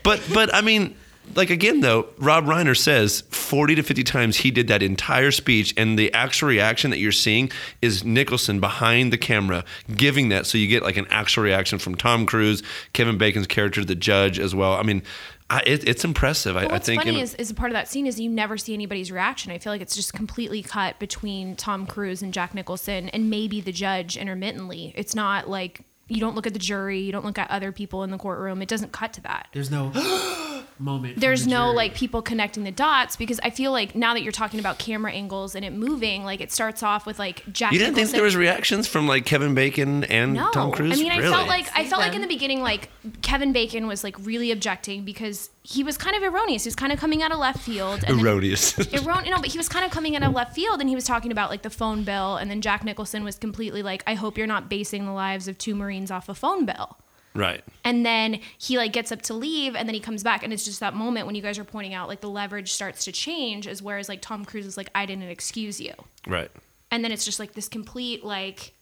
But 0.03 0.21
but 0.33 0.53
I 0.53 0.59
mean, 0.59 0.97
like 1.35 1.49
again 1.49 1.81
though, 1.81 2.07
Rob 2.17 2.45
Reiner 2.45 2.77
says 2.77 3.21
40 3.29 3.75
to 3.75 3.83
50 3.83 4.03
times 4.03 4.37
he 4.37 4.51
did 4.51 4.67
that 4.67 4.81
entire 4.83 5.31
speech, 5.31 5.73
and 5.77 5.97
the 5.97 6.13
actual 6.13 6.49
reaction 6.49 6.91
that 6.91 6.97
you're 6.99 7.11
seeing 7.11 7.51
is 7.81 8.03
Nicholson 8.03 8.59
behind 8.59 9.13
the 9.13 9.17
camera 9.17 9.63
giving 9.95 10.29
that, 10.29 10.45
so 10.45 10.57
you 10.57 10.67
get 10.67 10.83
like 10.83 10.97
an 10.97 11.07
actual 11.09 11.43
reaction 11.43 11.79
from 11.79 11.95
Tom 11.95 12.25
Cruise, 12.25 12.63
Kevin 12.93 13.17
Bacon's 13.17 13.47
character, 13.47 13.83
the 13.83 13.95
judge 13.95 14.39
as 14.39 14.53
well. 14.55 14.73
I 14.73 14.83
mean, 14.83 15.03
I, 15.49 15.61
it, 15.65 15.87
it's 15.87 16.05
impressive. 16.05 16.55
I, 16.55 16.63
But 16.63 16.71
I 16.71 16.73
what's 16.75 16.85
think. 16.85 17.01
funny 17.01 17.15
in- 17.17 17.23
is, 17.23 17.33
is 17.35 17.49
a 17.49 17.55
part 17.55 17.71
of 17.71 17.73
that 17.73 17.87
scene 17.87 18.05
is 18.05 18.19
you 18.19 18.29
never 18.29 18.57
see 18.57 18.73
anybody's 18.73 19.11
reaction. 19.11 19.51
I 19.51 19.57
feel 19.57 19.73
like 19.73 19.81
it's 19.81 19.95
just 19.95 20.13
completely 20.13 20.61
cut 20.61 20.99
between 20.99 21.55
Tom 21.55 21.87
Cruise 21.87 22.21
and 22.21 22.31
Jack 22.33 22.53
Nicholson 22.53 23.09
and 23.09 23.29
maybe 23.29 23.59
the 23.59 23.71
judge 23.71 24.15
intermittently. 24.15 24.93
It's 24.95 25.15
not 25.15 25.49
like 25.49 25.81
you 26.09 26.19
don't 26.19 26.35
look 26.35 26.47
at 26.47 26.53
the 26.53 26.59
jury, 26.59 26.99
you 26.99 27.11
don't 27.11 27.23
look 27.25 27.37
at 27.37 27.49
other 27.51 27.71
people 27.71 28.03
in 28.03 28.11
the 28.11 28.17
courtroom. 28.17 28.61
It 28.61 28.67
doesn't 28.67 28.91
cut 28.91 29.13
to 29.13 29.21
that. 29.21 29.47
There's 29.53 29.71
no 29.71 29.91
moment. 30.79 31.19
There's 31.19 31.43
the 31.45 31.51
no 31.51 31.65
jury. 31.67 31.75
like 31.75 31.93
people 31.95 32.21
connecting 32.21 32.63
the 32.63 32.71
dots 32.71 33.15
because 33.15 33.39
I 33.43 33.49
feel 33.49 33.71
like 33.71 33.95
now 33.95 34.13
that 34.13 34.21
you're 34.23 34.31
talking 34.31 34.59
about 34.59 34.79
camera 34.79 35.11
angles 35.11 35.55
and 35.55 35.63
it 35.65 35.71
moving, 35.73 36.23
like 36.23 36.41
it 36.41 36.51
starts 36.51 36.83
off 36.83 37.05
with 37.05 37.19
like 37.19 37.43
Jack. 37.51 37.71
you 37.73 37.79
didn't 37.79 37.95
think 37.95 38.09
there 38.11 38.23
was 38.23 38.35
reactions 38.35 38.87
from 38.87 39.07
like 39.07 39.25
Kevin 39.25 39.53
Bacon 39.55 40.03
and 40.05 40.33
no. 40.33 40.49
Tom 40.51 40.71
Cruise? 40.71 40.99
I 40.99 41.03
mean, 41.03 41.11
I 41.11 41.17
Really? 41.17 41.31
felt 41.31 41.47
like 41.47 41.67
I 41.75 41.85
felt 41.85 42.01
like 42.01 42.15
in 42.15 42.21
the 42.21 42.27
beginning, 42.27 42.61
like 42.61 42.89
Kevin 43.21 43.51
Bacon 43.53 43.87
was 43.87 44.03
like 44.03 44.15
really 44.25 44.51
objecting 44.51 45.03
because 45.03 45.49
he 45.69 45.83
was 45.83 45.97
kind 45.97 46.15
of 46.15 46.23
erroneous. 46.23 46.63
He 46.63 46.67
was 46.67 46.75
kind 46.75 46.91
of 46.91 46.99
coming 46.99 47.21
out 47.21 47.31
of 47.31 47.37
left 47.37 47.59
field. 47.59 48.03
And 48.07 48.17
then- 48.17 48.25
erroneous. 48.25 48.73
Erron- 48.93 49.29
no, 49.29 49.37
but 49.37 49.47
he 49.47 49.57
was 49.57 49.69
kind 49.69 49.85
of 49.85 49.91
coming 49.91 50.15
out 50.15 50.23
of 50.23 50.33
left 50.33 50.55
field, 50.55 50.79
and 50.79 50.89
he 50.89 50.95
was 50.95 51.03
talking 51.05 51.31
about 51.31 51.49
like 51.49 51.61
the 51.61 51.69
phone 51.69 52.03
bill, 52.03 52.37
and 52.37 52.49
then 52.49 52.61
Jack 52.61 52.83
Nicholson 52.83 53.23
was 53.23 53.37
completely 53.37 53.83
like, 53.83 54.03
"I 54.07 54.15
hope 54.15 54.37
you're 54.37 54.47
not 54.47 54.69
basing 54.69 55.05
the 55.05 55.11
lives 55.11 55.47
of 55.47 55.57
two 55.57 55.75
Marines 55.75 56.09
off 56.11 56.27
a 56.29 56.33
phone 56.33 56.65
bill." 56.65 56.97
right. 57.35 57.63
And 57.83 58.03
then 58.05 58.39
he 58.57 58.77
like 58.77 58.91
gets 58.93 59.11
up 59.11 59.21
to 59.23 59.33
leave, 59.35 59.75
and 59.75 59.87
then 59.87 59.93
he 59.93 59.99
comes 59.99 60.23
back, 60.23 60.43
and 60.43 60.51
it's 60.51 60.65
just 60.65 60.79
that 60.79 60.95
moment 60.95 61.27
when 61.27 61.35
you 61.35 61.41
guys 61.43 61.59
are 61.59 61.63
pointing 61.63 61.93
out 61.93 62.07
like 62.07 62.21
the 62.21 62.29
leverage 62.29 62.71
starts 62.71 63.05
to 63.05 63.11
change, 63.11 63.67
as 63.67 63.81
whereas 63.81 64.09
like 64.09 64.21
Tom 64.21 64.45
Cruise 64.45 64.65
is 64.65 64.75
like, 64.77 64.89
"I 64.95 65.05
didn't 65.05 65.23
excuse 65.29 65.79
you," 65.79 65.93
Right. 66.27 66.49
and 66.89 67.03
then 67.03 67.11
it's 67.11 67.25
just 67.25 67.39
like 67.39 67.53
this 67.53 67.67
complete 67.69 68.23
like 68.23 68.73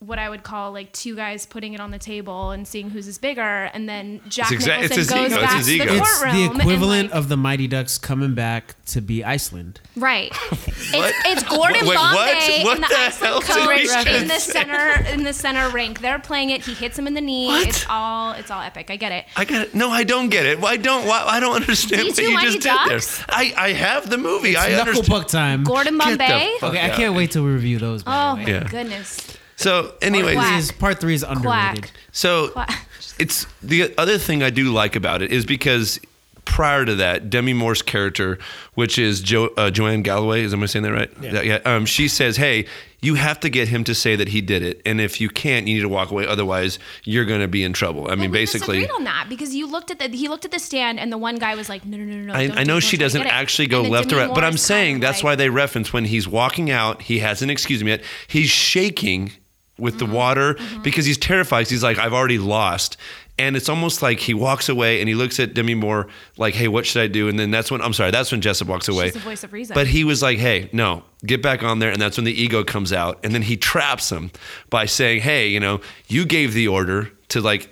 what 0.00 0.18
I 0.18 0.30
would 0.30 0.42
call 0.42 0.72
like 0.72 0.92
two 0.92 1.14
guys 1.14 1.44
putting 1.44 1.74
it 1.74 1.80
on 1.80 1.90
the 1.90 1.98
table 1.98 2.50
and 2.52 2.66
seeing 2.66 2.88
who's 2.88 3.06
is 3.06 3.18
bigger, 3.18 3.42
and 3.74 3.86
then 3.88 4.20
Jack 4.28 4.50
It's 4.50 4.64
exa- 4.66 4.82
it's 4.82 4.96
Nicholson 4.96 4.98
his 4.98 5.10
goes 5.10 5.26
ego. 5.32 5.40
Back 5.42 5.56
his 5.58 5.66
to 5.66 5.70
the 5.72 5.76
ego. 5.84 5.94
It's 5.94 6.18
courtroom. 6.18 6.36
the 6.36 6.44
and, 6.52 6.60
equivalent 6.60 7.10
like- 7.10 7.18
of 7.18 7.28
the 7.28 7.36
Mighty 7.36 7.68
Ducks 7.68 7.98
coming 7.98 8.34
back 8.34 8.76
to 8.86 9.02
be 9.02 9.22
Iceland. 9.24 9.80
Right. 9.96 10.32
It's, 10.92 11.16
it's 11.24 11.42
Gordon 11.44 11.86
Wait. 11.86 11.94
Bombay 11.94 12.62
What 12.64 12.74
and 12.76 12.82
the, 12.84 12.88
the 12.88 12.96
Iceland 12.96 13.44
coach 13.44 14.06
you 14.06 14.16
in 14.16 14.26
the 14.26 14.40
center 14.40 15.08
in 15.12 15.22
the 15.22 15.32
center 15.32 15.68
rank. 15.68 16.00
They're 16.00 16.18
playing 16.18 16.50
it. 16.50 16.62
He 16.64 16.74
hits 16.74 16.98
him 16.98 17.06
in 17.06 17.14
the 17.14 17.20
knee. 17.20 17.46
What? 17.46 17.68
It's 17.68 17.86
all 17.88 18.32
it's 18.32 18.50
all 18.50 18.60
epic. 18.60 18.90
I 18.90 18.96
get 18.96 19.12
it. 19.12 19.26
I 19.36 19.44
got 19.44 19.68
it. 19.68 19.74
No, 19.74 19.90
I 19.90 20.02
don't 20.02 20.30
get 20.30 20.46
it. 20.46 20.58
Why 20.58 20.76
don't? 20.78 21.06
Why, 21.06 21.22
I 21.24 21.38
don't 21.38 21.54
understand 21.54 22.02
Do 22.02 22.06
you 22.06 22.10
what 22.12 22.18
you 22.30 22.34
Mighty 22.34 22.46
just 22.58 22.62
did 22.62 22.68
Ducks? 22.90 23.18
there. 23.18 23.26
I, 23.28 23.52
I 23.56 23.72
have 23.72 24.10
the 24.10 24.18
movie. 24.18 24.56
I 24.56 24.70
Knuckle 24.70 24.80
understand. 24.88 25.06
puck 25.08 25.28
time. 25.28 25.62
Gordon 25.64 25.94
the 25.96 26.04
Bombay. 26.04 26.56
fuck 26.58 26.70
Okay, 26.70 26.84
I 26.84 26.88
can't 26.90 27.14
wait 27.14 27.30
till 27.30 27.44
we 27.44 27.50
review 27.52 27.78
those. 27.78 28.02
By 28.02 28.32
Oh 28.32 28.36
my. 28.36 28.46
Yeah. 28.46 28.64
goodness. 28.64 29.29
So, 29.60 29.92
anyways, 30.00 30.36
Quack. 30.36 30.58
Is- 30.58 30.72
part 30.72 31.00
three 31.00 31.14
is 31.14 31.22
underrated. 31.22 31.82
Quack. 31.84 31.90
so 32.12 32.48
Quack. 32.48 32.86
it's 33.18 33.46
the 33.62 33.94
other 33.98 34.16
thing 34.16 34.42
I 34.42 34.50
do 34.50 34.72
like 34.72 34.96
about 34.96 35.20
it 35.20 35.30
is 35.32 35.44
because 35.44 36.00
prior 36.46 36.84
to 36.84 36.94
that, 36.96 37.30
Demi 37.30 37.52
Moore's 37.52 37.82
character, 37.82 38.38
which 38.74 38.98
is 38.98 39.20
jo, 39.20 39.46
uh, 39.56 39.70
Joanne 39.70 40.02
Galloway, 40.02 40.42
is 40.42 40.52
am 40.52 40.62
I 40.62 40.66
saying 40.66 40.82
that 40.84 40.92
right? 40.92 41.10
Yeah. 41.20 41.42
yeah. 41.42 41.54
Um, 41.64 41.84
she 41.84 42.08
says, 42.08 42.38
"Hey, 42.38 42.66
you 43.02 43.14
have 43.14 43.38
to 43.40 43.48
get 43.48 43.68
him 43.68 43.84
to 43.84 43.94
say 43.94 44.16
that 44.16 44.28
he 44.28 44.40
did 44.40 44.62
it, 44.62 44.80
and 44.84 45.00
if 45.00 45.20
you 45.20 45.28
can't, 45.28 45.68
you 45.68 45.74
need 45.74 45.82
to 45.82 45.88
walk 45.88 46.10
away. 46.10 46.26
Otherwise, 46.26 46.78
you're 47.04 47.24
going 47.24 47.40
to 47.40 47.48
be 47.48 47.62
in 47.62 47.72
trouble." 47.72 48.10
I 48.10 48.14
mean, 48.14 48.30
we 48.30 48.38
basically. 48.38 48.78
disagreed 48.78 48.96
on 48.96 49.04
that 49.04 49.26
because 49.28 49.54
you 49.54 49.66
looked 49.66 49.90
at 49.90 49.98
the 49.98 50.08
he 50.08 50.28
looked 50.28 50.44
at 50.44 50.50
the 50.50 50.58
stand 50.58 50.98
and 50.98 51.12
the 51.12 51.18
one 51.18 51.36
guy 51.36 51.54
was 51.54 51.68
like, 51.68 51.84
no, 51.84 51.98
no, 51.98 52.04
no, 52.04 52.16
no. 52.16 52.32
no 52.32 52.34
I, 52.34 52.60
I 52.60 52.64
know 52.64 52.74
don't 52.74 52.80
she 52.80 52.96
doesn't 52.96 53.22
actually 53.22 53.68
go 53.68 53.78
And 53.78 53.86
then 53.86 53.92
left 53.92 54.12
or 54.12 54.16
right, 54.16 54.34
but 54.34 54.42
I'm 54.42 54.56
saying 54.56 55.00
that's 55.00 55.18
like- 55.18 55.24
why 55.24 55.34
they 55.36 55.50
reference 55.50 55.92
when 55.92 56.06
he's 56.06 56.26
walking 56.26 56.70
out, 56.70 57.02
he 57.02 57.18
hasn't 57.20 57.50
excused 57.50 57.84
me 57.84 57.90
yet. 57.90 58.02
He's 58.26 58.50
shaking 58.50 59.32
with 59.80 59.96
Mm-hmm. 59.96 60.10
the 60.10 60.16
water 60.16 60.56
because 60.82 61.04
he's 61.06 61.18
terrified. 61.18 61.68
He's 61.68 61.82
like, 61.82 61.98
I've 61.98 62.12
already 62.12 62.38
lost. 62.38 62.96
And 63.38 63.56
it's 63.56 63.70
almost 63.70 64.02
like 64.02 64.20
he 64.20 64.34
walks 64.34 64.68
away 64.68 65.00
and 65.00 65.08
he 65.08 65.14
looks 65.14 65.40
at 65.40 65.54
Demi 65.54 65.74
Moore 65.74 66.08
like, 66.36 66.52
hey, 66.54 66.68
what 66.68 66.84
should 66.84 67.00
I 67.00 67.06
do? 67.06 67.26
And 67.28 67.38
then 67.38 67.50
that's 67.50 67.70
when, 67.70 67.80
I'm 67.80 67.94
sorry, 67.94 68.10
that's 68.10 68.30
when 68.30 68.42
Jessup 68.42 68.68
walks 68.68 68.86
away. 68.86 69.06
She's 69.06 69.14
the 69.14 69.20
voice 69.20 69.42
of 69.42 69.52
reason. 69.54 69.72
But 69.74 69.86
he 69.86 70.04
was 70.04 70.20
like, 70.22 70.36
hey, 70.36 70.68
no, 70.74 71.04
get 71.24 71.40
back 71.42 71.62
on 71.62 71.78
there. 71.78 71.90
And 71.90 72.00
that's 72.02 72.18
when 72.18 72.24
the 72.24 72.38
ego 72.38 72.62
comes 72.64 72.92
out. 72.92 73.18
And 73.24 73.34
then 73.34 73.40
he 73.40 73.56
traps 73.56 74.12
him 74.12 74.30
by 74.68 74.84
saying, 74.84 75.22
hey, 75.22 75.48
you 75.48 75.58
know, 75.58 75.80
you 76.06 76.26
gave 76.26 76.52
the 76.52 76.68
order 76.68 77.10
to 77.28 77.40
like, 77.40 77.70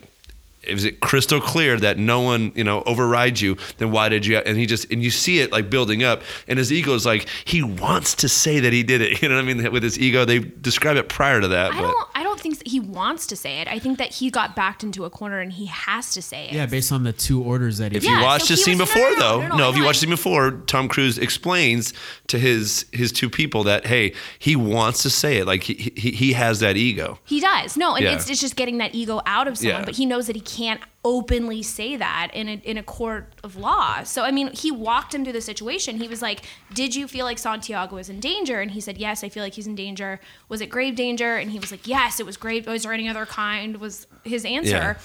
is 0.62 0.84
it 0.84 1.00
crystal 1.00 1.40
clear 1.40 1.78
that 1.78 1.98
no 1.98 2.20
one 2.20 2.52
you 2.54 2.64
know 2.64 2.82
overrides 2.82 3.40
you 3.40 3.56
then 3.78 3.90
why 3.90 4.08
did 4.08 4.26
you 4.26 4.38
and 4.38 4.56
he 4.56 4.66
just 4.66 4.90
and 4.90 5.02
you 5.02 5.10
see 5.10 5.40
it 5.40 5.52
like 5.52 5.70
building 5.70 6.02
up 6.02 6.22
and 6.46 6.58
his 6.58 6.72
ego 6.72 6.94
is 6.94 7.06
like 7.06 7.28
he 7.44 7.62
wants 7.62 8.14
to 8.14 8.28
say 8.28 8.60
that 8.60 8.72
he 8.72 8.82
did 8.82 9.00
it 9.00 9.22
you 9.22 9.28
know 9.28 9.36
what 9.36 9.44
i 9.44 9.54
mean? 9.54 9.72
With 9.72 9.82
his 9.82 9.98
ego 9.98 10.24
they 10.24 10.40
describe 10.40 10.96
it 10.96 11.08
prior 11.08 11.40
to 11.40 11.48
that 11.48 11.72
I 11.72 11.76
but 11.76 11.82
don't 11.82 12.08
don't 12.38 12.42
think 12.42 12.58
that 12.58 12.68
he 12.68 12.80
wants 12.80 13.26
to 13.26 13.36
say 13.36 13.60
it. 13.60 13.68
I 13.68 13.78
think 13.78 13.98
that 13.98 14.12
he 14.14 14.30
got 14.30 14.54
backed 14.56 14.82
into 14.84 15.04
a 15.04 15.10
corner 15.10 15.40
and 15.40 15.52
he 15.52 15.66
has 15.66 16.12
to 16.12 16.22
say 16.22 16.46
it. 16.48 16.52
Yeah, 16.54 16.66
based 16.66 16.92
on 16.92 17.02
the 17.04 17.12
two 17.12 17.42
orders 17.42 17.78
that 17.78 17.92
he. 17.92 17.98
if 17.98 18.04
Yeah, 18.04 18.18
you 18.18 18.24
watched 18.24 18.46
so 18.46 18.54
the 18.54 18.58
scene 18.58 18.78
was- 18.78 18.88
before 18.88 19.10
no, 19.10 19.16
no, 19.16 19.18
though 19.20 19.40
no, 19.42 19.48
no, 19.48 19.56
no, 19.56 19.66
I 19.66 19.70
if 19.70 19.76
you 19.76 19.84
watched 19.84 19.98
I- 19.98 20.06
the 20.06 20.16
scene 20.16 20.32
before 20.32 20.50
tom 20.66 20.88
cruise 20.88 21.18
explains 21.18 21.92
to 22.28 22.38
his 22.38 22.86
his 22.92 23.12
two 23.12 23.28
people 23.30 23.64
that 23.64 23.86
hey 23.86 24.14
he 24.38 24.56
wants 24.56 25.02
to 25.02 25.10
say 25.10 25.38
it 25.38 25.46
like 25.46 25.62
he 25.64 25.92
he, 25.96 26.10
he 26.12 26.32
has 26.32 26.60
that 26.60 26.76
ego 26.76 27.18
He 27.24 27.40
does. 27.40 27.76
No, 27.76 27.94
and 27.94 28.04
Yeah. 28.04 28.14
it's, 28.14 28.28
it's 28.30 28.40
just 28.40 28.56
getting 28.56 28.78
that 28.78 28.94
ego 28.94 29.20
out 29.26 29.48
of 29.48 29.58
someone, 29.58 29.80
Yeah. 29.80 29.84
but 29.84 29.96
he 29.96 30.06
knows 30.06 30.26
that 30.28 30.36
he 30.36 30.42
can't 30.42 30.80
openly 31.04 31.62
say 31.62 31.96
that 31.96 32.30
in 32.34 32.48
a, 32.48 32.54
in 32.64 32.76
a 32.76 32.82
court 32.82 33.34
of 33.44 33.56
law. 33.56 34.02
So 34.02 34.22
I 34.24 34.30
mean, 34.30 34.50
he 34.52 34.70
walked 34.70 35.14
him 35.14 35.24
through 35.24 35.32
the 35.34 35.40
situation. 35.40 35.98
He 35.98 36.08
was 36.08 36.22
like, 36.22 36.42
"Did 36.74 36.94
you 36.94 37.06
feel 37.08 37.24
like 37.24 37.38
Santiago 37.38 37.94
was 37.96 38.08
in 38.08 38.20
danger?" 38.20 38.60
And 38.60 38.72
he 38.72 38.80
said, 38.80 38.98
"Yes, 38.98 39.22
I 39.22 39.28
feel 39.28 39.42
like 39.42 39.54
he's 39.54 39.66
in 39.66 39.74
danger." 39.74 40.20
Was 40.48 40.60
it 40.60 40.66
grave 40.66 40.96
danger? 40.96 41.36
And 41.36 41.50
he 41.50 41.58
was 41.58 41.70
like, 41.70 41.86
"Yes, 41.86 42.20
it 42.20 42.26
was 42.26 42.36
grave. 42.36 42.66
Was 42.66 42.82
there 42.82 42.92
any 42.92 43.08
other 43.08 43.26
kind?" 43.26 43.76
Was 43.78 44.06
his 44.24 44.44
answer. 44.44 44.70
Yeah. 44.70 44.98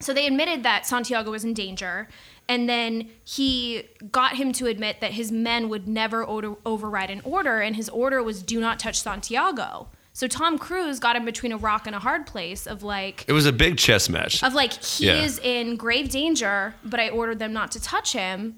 So 0.00 0.14
they 0.14 0.26
admitted 0.26 0.62
that 0.62 0.86
Santiago 0.86 1.30
was 1.30 1.44
in 1.44 1.54
danger. 1.54 2.08
And 2.48 2.68
then 2.68 3.10
he 3.22 3.84
got 4.10 4.36
him 4.36 4.50
to 4.54 4.66
admit 4.66 5.00
that 5.00 5.12
his 5.12 5.30
men 5.30 5.68
would 5.68 5.86
never 5.86 6.24
order, 6.24 6.56
override 6.66 7.10
an 7.10 7.20
order, 7.22 7.60
and 7.60 7.76
his 7.76 7.88
order 7.88 8.22
was 8.24 8.42
do 8.42 8.60
not 8.60 8.80
touch 8.80 9.00
Santiago. 9.00 9.88
So 10.20 10.26
Tom 10.26 10.58
Cruise 10.58 10.98
got 11.00 11.16
him 11.16 11.24
between 11.24 11.50
a 11.50 11.56
rock 11.56 11.86
and 11.86 11.96
a 11.96 11.98
hard 11.98 12.26
place 12.26 12.66
of 12.66 12.82
like, 12.82 13.24
It 13.26 13.32
was 13.32 13.46
a 13.46 13.52
big 13.54 13.78
chess 13.78 14.10
match. 14.10 14.42
of 14.42 14.52
like 14.52 14.74
he 14.84 15.06
Yeah. 15.06 15.22
is 15.22 15.38
in 15.42 15.76
grave 15.76 16.10
danger, 16.10 16.74
but 16.84 17.00
I 17.00 17.08
ordered 17.08 17.38
them 17.38 17.54
not 17.54 17.72
to 17.72 17.80
touch 17.80 18.12
him. 18.12 18.56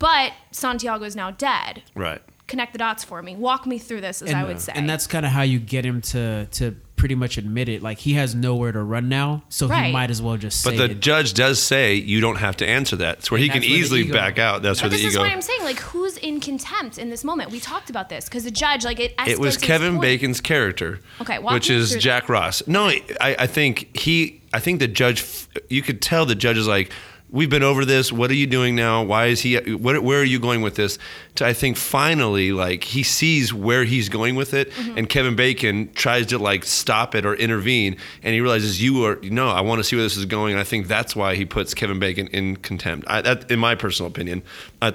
But 0.00 0.32
Santiago 0.50 1.04
is 1.04 1.14
now 1.14 1.30
dead. 1.30 1.84
right. 1.94 2.20
Connect 2.50 2.72
the 2.72 2.78
dots 2.78 3.04
for 3.04 3.22
me. 3.22 3.36
Walk 3.36 3.64
me 3.66 3.78
through 3.78 4.00
this, 4.02 4.20
as 4.22 4.28
and, 4.30 4.36
I 4.38 4.44
would 4.44 4.60
say. 4.60 4.72
and 4.74 4.90
that's 4.90 5.06
kind 5.06 5.24
of 5.24 5.32
how 5.32 5.42
you 5.42 5.58
get 5.60 5.86
him 5.86 6.00
to 6.02 6.46
to 6.52 6.74
pretty 6.96 7.14
much 7.14 7.38
admit 7.38 7.68
it. 7.68 7.80
Like 7.80 7.98
he 7.98 8.12
has 8.14 8.34
nowhere 8.34 8.72
to 8.72 8.82
run 8.82 9.08
now, 9.08 9.44
so 9.48 9.68
he 9.68 9.92
might 9.92 10.10
as 10.10 10.20
well 10.20 10.36
just 10.36 10.64
But 10.64 10.76
the 10.76 10.84
it. 10.90 11.00
judge 11.00 11.32
does 11.32 11.62
say 11.62 11.94
you 11.94 12.20
don't 12.20 12.36
have 12.36 12.56
to 12.58 12.68
answer 12.68 12.96
that. 12.96 13.18
It's 13.20 13.30
where 13.30 13.38
he 13.40 13.48
can 13.48 13.60
where 13.62 13.70
easily 13.70 14.00
ego- 14.02 14.12
back 14.12 14.38
out. 14.38 14.62
That's 14.62 14.80
But 14.80 14.86
where 14.86 14.90
this 14.90 15.00
the 15.02 15.06
is 15.06 15.14
ego. 15.14 15.22
what 15.22 15.30
I'm 15.32 15.40
saying. 15.40 15.62
Like, 15.62 15.78
who's 15.78 16.16
in 16.18 16.40
contempt 16.40 16.98
in 16.98 17.08
this 17.08 17.22
moment? 17.24 17.52
We 17.52 17.60
talked 17.60 17.88
about 17.88 18.08
this 18.08 18.24
because 18.26 18.44
the 18.44 18.50
judge, 18.50 18.84
like, 18.84 19.00
it. 19.00 19.14
it 19.26 19.38
was 19.38 19.54
escalates 19.54 19.54
to 19.54 19.60
this 19.60 19.66
Kevin. 19.68 20.00
Bacon's 20.00 20.40
character, 20.40 21.00
Okay, 21.20 21.38
walk 21.38 21.54
which 21.54 21.70
is 21.70 21.92
through 21.92 22.00
Jack 22.00 22.28
Ross. 22.28 22.62
No, 22.66 22.88
I, 22.88 23.02
I 23.38 23.46
think 23.46 23.96
he. 23.96 24.42
I 24.52 24.58
think 24.58 24.80
the 24.80 24.88
judge. 24.88 25.24
You 25.68 25.80
could 25.82 26.02
tell 26.02 26.26
the 26.26 26.34
judge 26.34 26.58
is 26.58 26.66
like, 26.66 26.90
"We've 27.30 27.50
been 27.50 27.62
over 27.62 27.84
this. 27.84 28.12
What 28.12 28.30
are 28.30 28.34
you 28.34 28.46
doing 28.46 28.74
now? 28.76 29.02
Why 29.02 29.26
is 29.26 29.40
he? 29.40 29.56
What, 29.56 30.02
where 30.02 30.20
are 30.20 30.24
you 30.24 30.38
going 30.38 30.62
with 30.62 30.74
this?" 30.74 30.98
To 31.36 31.46
I 31.46 31.52
think 31.52 31.76
finally, 31.76 32.52
like 32.52 32.84
he 32.84 33.02
sees 33.02 33.52
where 33.54 33.84
he's 33.84 34.08
going 34.08 34.34
with 34.34 34.54
it, 34.54 34.70
Mm-hmm. 34.72 34.98
and 34.98 35.08
Kevin 35.08 35.36
Bacon 35.36 35.90
tries 35.94 36.26
to 36.26 36.38
like 36.38 36.64
stop 36.64 37.14
it 37.14 37.24
or 37.26 37.34
intervene, 37.34 37.96
and 38.22 38.34
he 38.34 38.40
realizes 38.40 38.82
you 38.82 39.04
are 39.04 39.18
no. 39.22 39.48
I 39.48 39.60
want 39.60 39.78
to 39.80 39.84
see 39.84 39.96
where 39.96 40.04
this 40.04 40.16
is 40.16 40.26
going. 40.26 40.52
And 40.52 40.60
I 40.60 40.64
think 40.64 40.86
that's 40.88 41.14
why 41.14 41.34
he 41.34 41.44
puts 41.44 41.74
Kevin 41.74 41.98
Bacon 41.98 42.26
in 42.28 42.56
contempt. 42.56 43.06
I, 43.08 43.20
that, 43.22 43.50
in 43.50 43.58
my 43.58 43.74
personal 43.74 44.10
opinion. 44.10 44.42
I, 44.82 44.94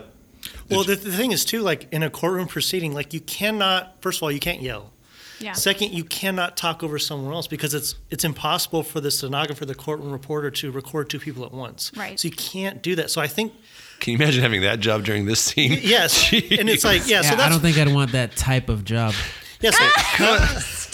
Well, 0.70 0.84
the, 0.84 0.96
the 0.96 1.12
thing 1.12 1.32
is 1.32 1.46
too, 1.46 1.62
like 1.62 1.88
in 1.92 2.04
a 2.04 2.10
courtroom 2.10 2.48
proceeding, 2.48 2.94
like 2.94 3.14
you 3.14 3.20
cannot. 3.22 3.96
First 4.02 4.20
of 4.20 4.24
all, 4.24 4.32
you 4.32 4.40
can't 4.40 4.62
yell. 4.62 4.92
Yeah. 5.46 5.54
Second, 5.54 5.94
you 5.94 6.04
cannot 6.04 6.58
talk 6.58 6.82
over 6.82 6.98
someone 6.98 7.32
else 7.32 7.46
because 7.46 7.76
it's 7.76 7.94
it's 8.10 8.24
impossible 8.24 8.82
for 8.82 9.00
the 9.00 9.12
stenographer, 9.12 9.64
the 9.64 9.76
courtroom 9.76 10.12
reporter, 10.12 10.50
to 10.50 10.72
record 10.72 11.08
two 11.08 11.20
people 11.20 11.46
at 11.46 11.52
once. 11.52 11.92
Right. 11.96 12.20
So 12.20 12.28
you 12.28 12.34
can't 12.34 12.82
do 12.82 12.96
that. 12.96 13.12
So 13.12 13.22
I 13.22 13.28
think 13.28 13.54
can 14.00 14.14
you 14.14 14.18
imagine 14.18 14.42
having 14.42 14.62
that 14.62 14.80
job 14.80 15.06
during 15.06 15.26
this 15.28 15.40
scene? 15.40 15.78
yes, 15.84 16.34
and 16.34 16.68
it's 16.68 16.84
like 16.84 17.08
yeah. 17.08 17.18
yeah, 17.18 17.22
so 17.22 17.36
that's 17.36 17.44
I 17.44 17.50
don't 17.50 17.60
think 17.60 17.78
I'd 17.78 17.94
want 17.94 18.14
that 18.14 18.36
type 18.36 18.70
of 18.70 18.86
job. 18.86 19.14
yes. 19.62 19.78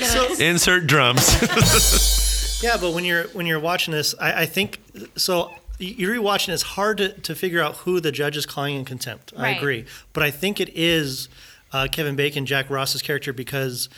so, 0.00 0.34
Insert 0.38 0.86
drums. 0.86 1.26
Yeah, 2.62 2.78
but 2.80 2.94
when 2.94 3.04
you're 3.04 3.24
when 3.28 3.44
you're 3.44 3.60
watching 3.60 3.92
this, 3.92 4.14
I, 4.18 4.42
I 4.42 4.46
think 4.46 4.80
so. 5.16 5.52
You're 5.78 6.14
rewatching. 6.14 6.54
It's 6.54 6.62
hard 6.62 6.96
to, 6.96 7.12
to 7.12 7.34
figure 7.34 7.60
out 7.60 7.76
who 7.76 8.00
the 8.00 8.10
judge 8.10 8.34
is 8.34 8.46
calling 8.46 8.76
in 8.76 8.86
contempt. 8.86 9.34
I 9.36 9.50
agree, 9.50 9.84
but 10.14 10.22
I 10.22 10.30
think 10.30 10.58
it 10.58 10.70
is 10.74 11.28
uh, 11.72 11.88
Kevin 11.90 12.16
Bacon, 12.16 12.46
Jack 12.46 12.70
Ross's 12.70 13.02
character, 13.02 13.32
because 13.32 13.88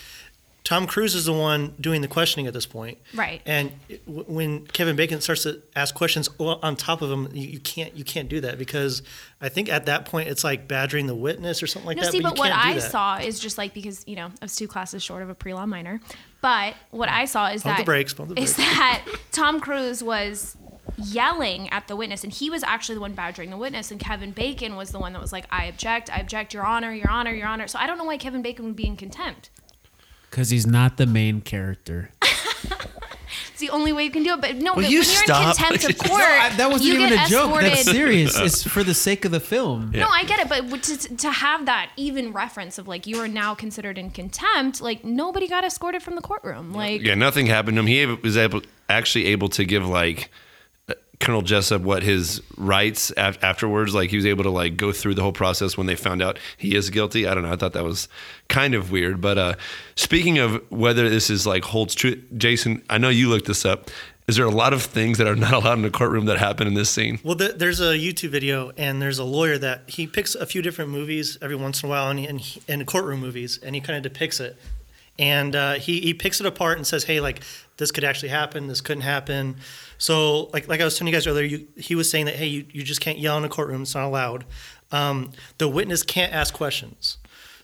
Tom 0.64 0.86
Cruise 0.86 1.14
is 1.14 1.24
the 1.24 1.32
one 1.32 1.74
doing 1.80 2.02
the 2.02 2.08
questioning 2.08 2.46
at 2.46 2.52
this 2.52 2.66
point. 2.66 2.98
Right. 3.14 3.40
And 3.46 3.72
it- 3.88 4.04
w- 4.04 4.24
when 4.26 4.66
Kevin 4.66 4.96
Bacon 4.96 5.20
starts 5.22 5.44
to 5.44 5.62
ask 5.74 5.94
questions 5.94 6.28
on 6.38 6.76
top 6.76 7.00
of 7.00 7.10
him, 7.10 7.28
you, 7.32 7.48
you 7.48 7.60
can't 7.60 7.96
you 7.96 8.04
can't 8.04 8.28
do 8.28 8.40
that 8.42 8.58
because 8.58 9.02
I 9.40 9.48
think 9.48 9.70
at 9.70 9.86
that 9.86 10.04
point 10.04 10.28
it's 10.28 10.44
like 10.44 10.68
badgering 10.68 11.06
the 11.06 11.14
witness 11.14 11.62
or 11.62 11.66
something 11.66 11.86
like 11.86 11.96
No, 11.96 12.02
that. 12.02 12.12
see, 12.12 12.20
but, 12.20 12.30
but 12.30 12.38
what 12.38 12.52
I 12.52 12.74
that. 12.74 12.90
saw 12.90 13.16
is 13.16 13.38
just 13.40 13.56
like 13.56 13.72
because 13.72 14.04
you 14.06 14.16
know 14.16 14.26
I 14.26 14.44
was 14.44 14.56
two 14.56 14.68
classes 14.68 15.02
short 15.02 15.22
of 15.22 15.30
a 15.30 15.34
pre-law 15.34 15.64
minor, 15.64 16.00
but 16.42 16.74
what 16.90 17.08
I 17.08 17.24
saw 17.24 17.46
is 17.48 17.62
Pump 17.62 17.76
the 17.76 17.80
that 17.82 17.86
brakes, 17.86 18.12
pump 18.12 18.34
the 18.34 18.40
is 18.42 18.56
that 18.56 19.04
Tom 19.32 19.60
Cruise 19.60 20.02
was 20.02 20.54
yelling 20.96 21.68
at 21.70 21.88
the 21.88 21.96
witness, 21.96 22.24
and 22.24 22.32
he 22.32 22.50
was 22.50 22.62
actually 22.62 22.94
the 22.96 23.00
one 23.00 23.12
badgering 23.14 23.50
the 23.50 23.56
witness, 23.56 23.90
and 23.90 24.00
Kevin 24.00 24.32
Bacon 24.32 24.76
was 24.76 24.90
the 24.90 24.98
one 24.98 25.12
that 25.12 25.20
was 25.22 25.32
like, 25.32 25.46
"I 25.50 25.64
object, 25.66 26.10
I 26.12 26.18
object, 26.20 26.54
Your 26.54 26.64
Honor, 26.64 26.92
Your 26.92 27.10
Honor, 27.10 27.32
Your 27.34 27.46
Honor." 27.48 27.66
So 27.68 27.78
I 27.78 27.86
don't 27.86 27.98
know 27.98 28.04
why 28.04 28.16
Kevin 28.16 28.42
Bacon 28.42 28.64
would 28.66 28.76
be 28.76 28.86
in 28.86 28.96
contempt. 28.96 29.50
Because 30.30 30.50
he's 30.50 30.66
not 30.66 30.96
the 30.96 31.06
main 31.06 31.40
character. 31.40 32.10
It's 33.50 33.60
the 33.60 33.70
only 33.70 33.92
way 33.92 34.04
you 34.04 34.10
can 34.10 34.22
do 34.22 34.34
it. 34.34 34.40
But 34.40 34.56
no, 34.56 34.72
Will 34.74 34.82
but 34.82 34.90
you 34.90 35.00
when 35.00 35.06
you're 35.08 35.24
stop? 35.24 35.58
in 35.58 35.64
contempt 35.64 35.90
of 35.90 35.98
court, 36.08 36.22
I- 36.22 36.56
that 36.56 36.70
wasn't 36.70 36.88
you 36.90 36.94
even 36.94 37.08
get 37.10 37.26
a 37.26 37.30
joke. 37.30 37.60
That's 37.60 37.82
serious. 37.84 38.38
It's 38.38 38.62
for 38.62 38.84
the 38.84 38.94
sake 38.94 39.24
of 39.24 39.32
the 39.32 39.40
film. 39.40 39.90
Yeah. 39.92 40.02
No, 40.02 40.08
I 40.08 40.24
get 40.24 40.38
it, 40.38 40.48
but 40.48 40.82
to, 40.84 41.16
to 41.16 41.30
have 41.30 41.66
that 41.66 41.90
even 41.96 42.32
reference 42.32 42.78
of 42.78 42.86
like 42.88 43.06
you 43.06 43.18
are 43.18 43.28
now 43.28 43.54
considered 43.54 43.98
in 43.98 44.10
contempt, 44.10 44.80
like 44.80 45.04
nobody 45.04 45.48
got 45.48 45.64
escorted 45.64 46.02
from 46.04 46.14
the 46.14 46.22
courtroom. 46.22 46.72
Like 46.72 47.02
Yeah, 47.02 47.16
nothing 47.16 47.46
happened 47.46 47.76
to 47.76 47.80
him. 47.82 47.86
He 47.88 48.06
was 48.06 48.36
able, 48.36 48.62
actually 48.88 49.26
able 49.26 49.48
to 49.50 49.64
give 49.64 49.84
like 49.86 50.30
Colonel 51.20 51.42
Jessup 51.42 51.82
what 51.82 52.02
his 52.02 52.42
rights 52.56 53.12
af- 53.16 53.38
afterwards. 53.42 53.94
Like 53.94 54.10
he 54.10 54.16
was 54.16 54.26
able 54.26 54.44
to 54.44 54.50
like 54.50 54.76
go 54.76 54.92
through 54.92 55.14
the 55.14 55.22
whole 55.22 55.32
process 55.32 55.76
when 55.76 55.86
they 55.86 55.96
found 55.96 56.22
out 56.22 56.38
he 56.56 56.74
is 56.74 56.90
guilty. 56.90 57.26
I 57.26 57.34
don't 57.34 57.42
know. 57.42 57.52
I 57.52 57.56
thought 57.56 57.72
that 57.72 57.84
was 57.84 58.08
kind 58.48 58.74
of 58.74 58.90
weird. 58.90 59.20
But 59.20 59.38
uh, 59.38 59.54
speaking 59.96 60.38
of 60.38 60.62
whether 60.70 61.08
this 61.08 61.30
is 61.30 61.46
like 61.46 61.64
holds 61.64 61.94
true, 61.94 62.22
Jason, 62.36 62.82
I 62.88 62.98
know 62.98 63.08
you 63.08 63.28
looked 63.28 63.46
this 63.46 63.64
up. 63.64 63.90
Is 64.28 64.36
there 64.36 64.44
a 64.44 64.50
lot 64.50 64.74
of 64.74 64.82
things 64.82 65.16
that 65.18 65.26
are 65.26 65.34
not 65.34 65.52
allowed 65.54 65.74
in 65.74 65.82
the 65.82 65.90
courtroom 65.90 66.26
that 66.26 66.38
happen 66.38 66.66
in 66.66 66.74
this 66.74 66.90
scene? 66.90 67.18
Well, 67.24 67.34
th- 67.34 67.54
there's 67.56 67.80
a 67.80 67.94
YouTube 67.94 68.28
video, 68.28 68.72
and 68.76 69.00
there's 69.00 69.18
a 69.18 69.24
lawyer 69.24 69.56
that 69.56 69.88
he 69.88 70.06
picks 70.06 70.34
a 70.34 70.44
few 70.44 70.60
different 70.60 70.90
movies 70.90 71.38
every 71.40 71.56
once 71.56 71.82
in 71.82 71.88
a 71.88 71.90
while, 71.90 72.10
and, 72.10 72.20
and, 72.20 72.58
and 72.68 72.86
courtroom 72.86 73.20
movies, 73.20 73.58
and 73.62 73.74
he 73.74 73.80
kind 73.80 73.96
of 73.96 74.02
depicts 74.02 74.38
it. 74.38 74.56
And 75.18 75.56
uh, 75.56 75.74
he, 75.74 76.00
he 76.00 76.12
picks 76.14 76.40
it 76.40 76.46
apart 76.46 76.76
and 76.76 76.86
says, 76.86 77.04
hey, 77.04 77.20
like, 77.20 77.40
this 77.78 77.90
could 77.90 78.04
actually 78.04 78.28
happen, 78.28 78.66
this 78.66 78.80
couldn't 78.80 79.02
happen. 79.02 79.56
So, 79.96 80.50
like, 80.52 80.68
like 80.68 80.80
I 80.80 80.84
was 80.84 80.98
telling 80.98 81.12
you 81.12 81.16
guys 81.16 81.26
earlier, 81.26 81.44
you, 81.44 81.66
he 81.76 81.94
was 81.94 82.10
saying 82.10 82.26
that, 82.26 82.34
hey, 82.34 82.46
you, 82.46 82.66
you 82.70 82.82
just 82.82 83.00
can't 83.00 83.18
yell 83.18 83.38
in 83.38 83.44
a 83.44 83.48
courtroom, 83.48 83.82
it's 83.82 83.94
not 83.94 84.04
allowed. 84.04 84.44
Um, 84.92 85.32
the 85.58 85.68
witness 85.68 86.02
can't 86.02 86.32
ask 86.32 86.52
questions. 86.52 87.18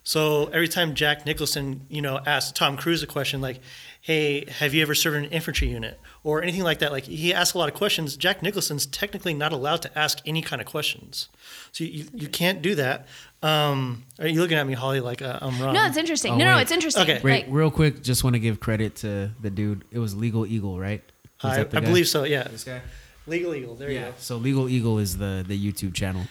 So 0.06 0.46
every 0.46 0.68
time 0.68 0.94
Jack 0.94 1.24
Nicholson, 1.24 1.86
you 1.88 2.02
know, 2.02 2.20
asks 2.26 2.52
Tom 2.52 2.76
Cruise 2.76 3.02
a 3.02 3.06
question 3.06 3.40
like, 3.40 3.60
"Hey, 4.02 4.44
have 4.58 4.74
you 4.74 4.82
ever 4.82 4.94
served 4.94 5.16
in 5.16 5.24
an 5.24 5.30
infantry 5.30 5.68
unit?" 5.68 5.98
or 6.22 6.42
anything 6.42 6.62
like 6.62 6.78
that, 6.80 6.92
like 6.92 7.04
he 7.04 7.32
asks 7.32 7.54
a 7.54 7.58
lot 7.58 7.68
of 7.70 7.74
questions. 7.74 8.16
Jack 8.16 8.42
Nicholson's 8.42 8.84
technically 8.86 9.32
not 9.32 9.50
allowed 9.52 9.80
to 9.82 9.98
ask 9.98 10.18
any 10.26 10.42
kind 10.42 10.60
of 10.60 10.66
questions, 10.68 11.28
so 11.72 11.84
you, 11.84 12.04
you 12.14 12.28
can't 12.28 12.60
do 12.60 12.74
that. 12.74 13.06
Um, 13.42 14.04
are 14.18 14.26
you 14.28 14.40
looking 14.42 14.58
at 14.58 14.66
me, 14.66 14.74
Holly? 14.74 15.00
Like 15.00 15.22
uh, 15.22 15.38
I'm 15.40 15.58
wrong? 15.60 15.72
no, 15.74 15.86
it's 15.86 15.96
interesting. 15.96 16.34
Oh, 16.34 16.36
no, 16.36 16.44
no, 16.52 16.58
it's 16.58 16.70
interesting. 16.72 17.02
Okay. 17.02 17.20
Wait, 17.22 17.46
Like, 17.46 17.46
real 17.48 17.70
quick, 17.70 18.02
just 18.02 18.24
want 18.24 18.34
to 18.34 18.40
give 18.40 18.60
credit 18.60 18.96
to 18.96 19.30
the 19.40 19.48
dude. 19.50 19.84
It 19.90 19.98
was 20.00 20.14
Legal 20.14 20.46
Eagle, 20.46 20.78
right? 20.78 21.02
Was 21.42 21.52
I, 21.52 21.56
that 21.58 21.70
the 21.70 21.78
I 21.78 21.80
guy? 21.80 21.86
believe 21.86 22.08
so. 22.08 22.24
Yeah, 22.24 22.44
This 22.44 22.64
guy. 22.64 22.80
legal 23.26 23.54
eagle. 23.54 23.74
There 23.74 23.90
you 23.90 24.00
go. 24.00 24.12
So 24.18 24.36
Legal 24.36 24.68
Eagle 24.68 24.98
is 24.98 25.16
the 25.16 25.44
the 25.48 25.58
YouTube 25.58 25.94
channel. 25.94 26.24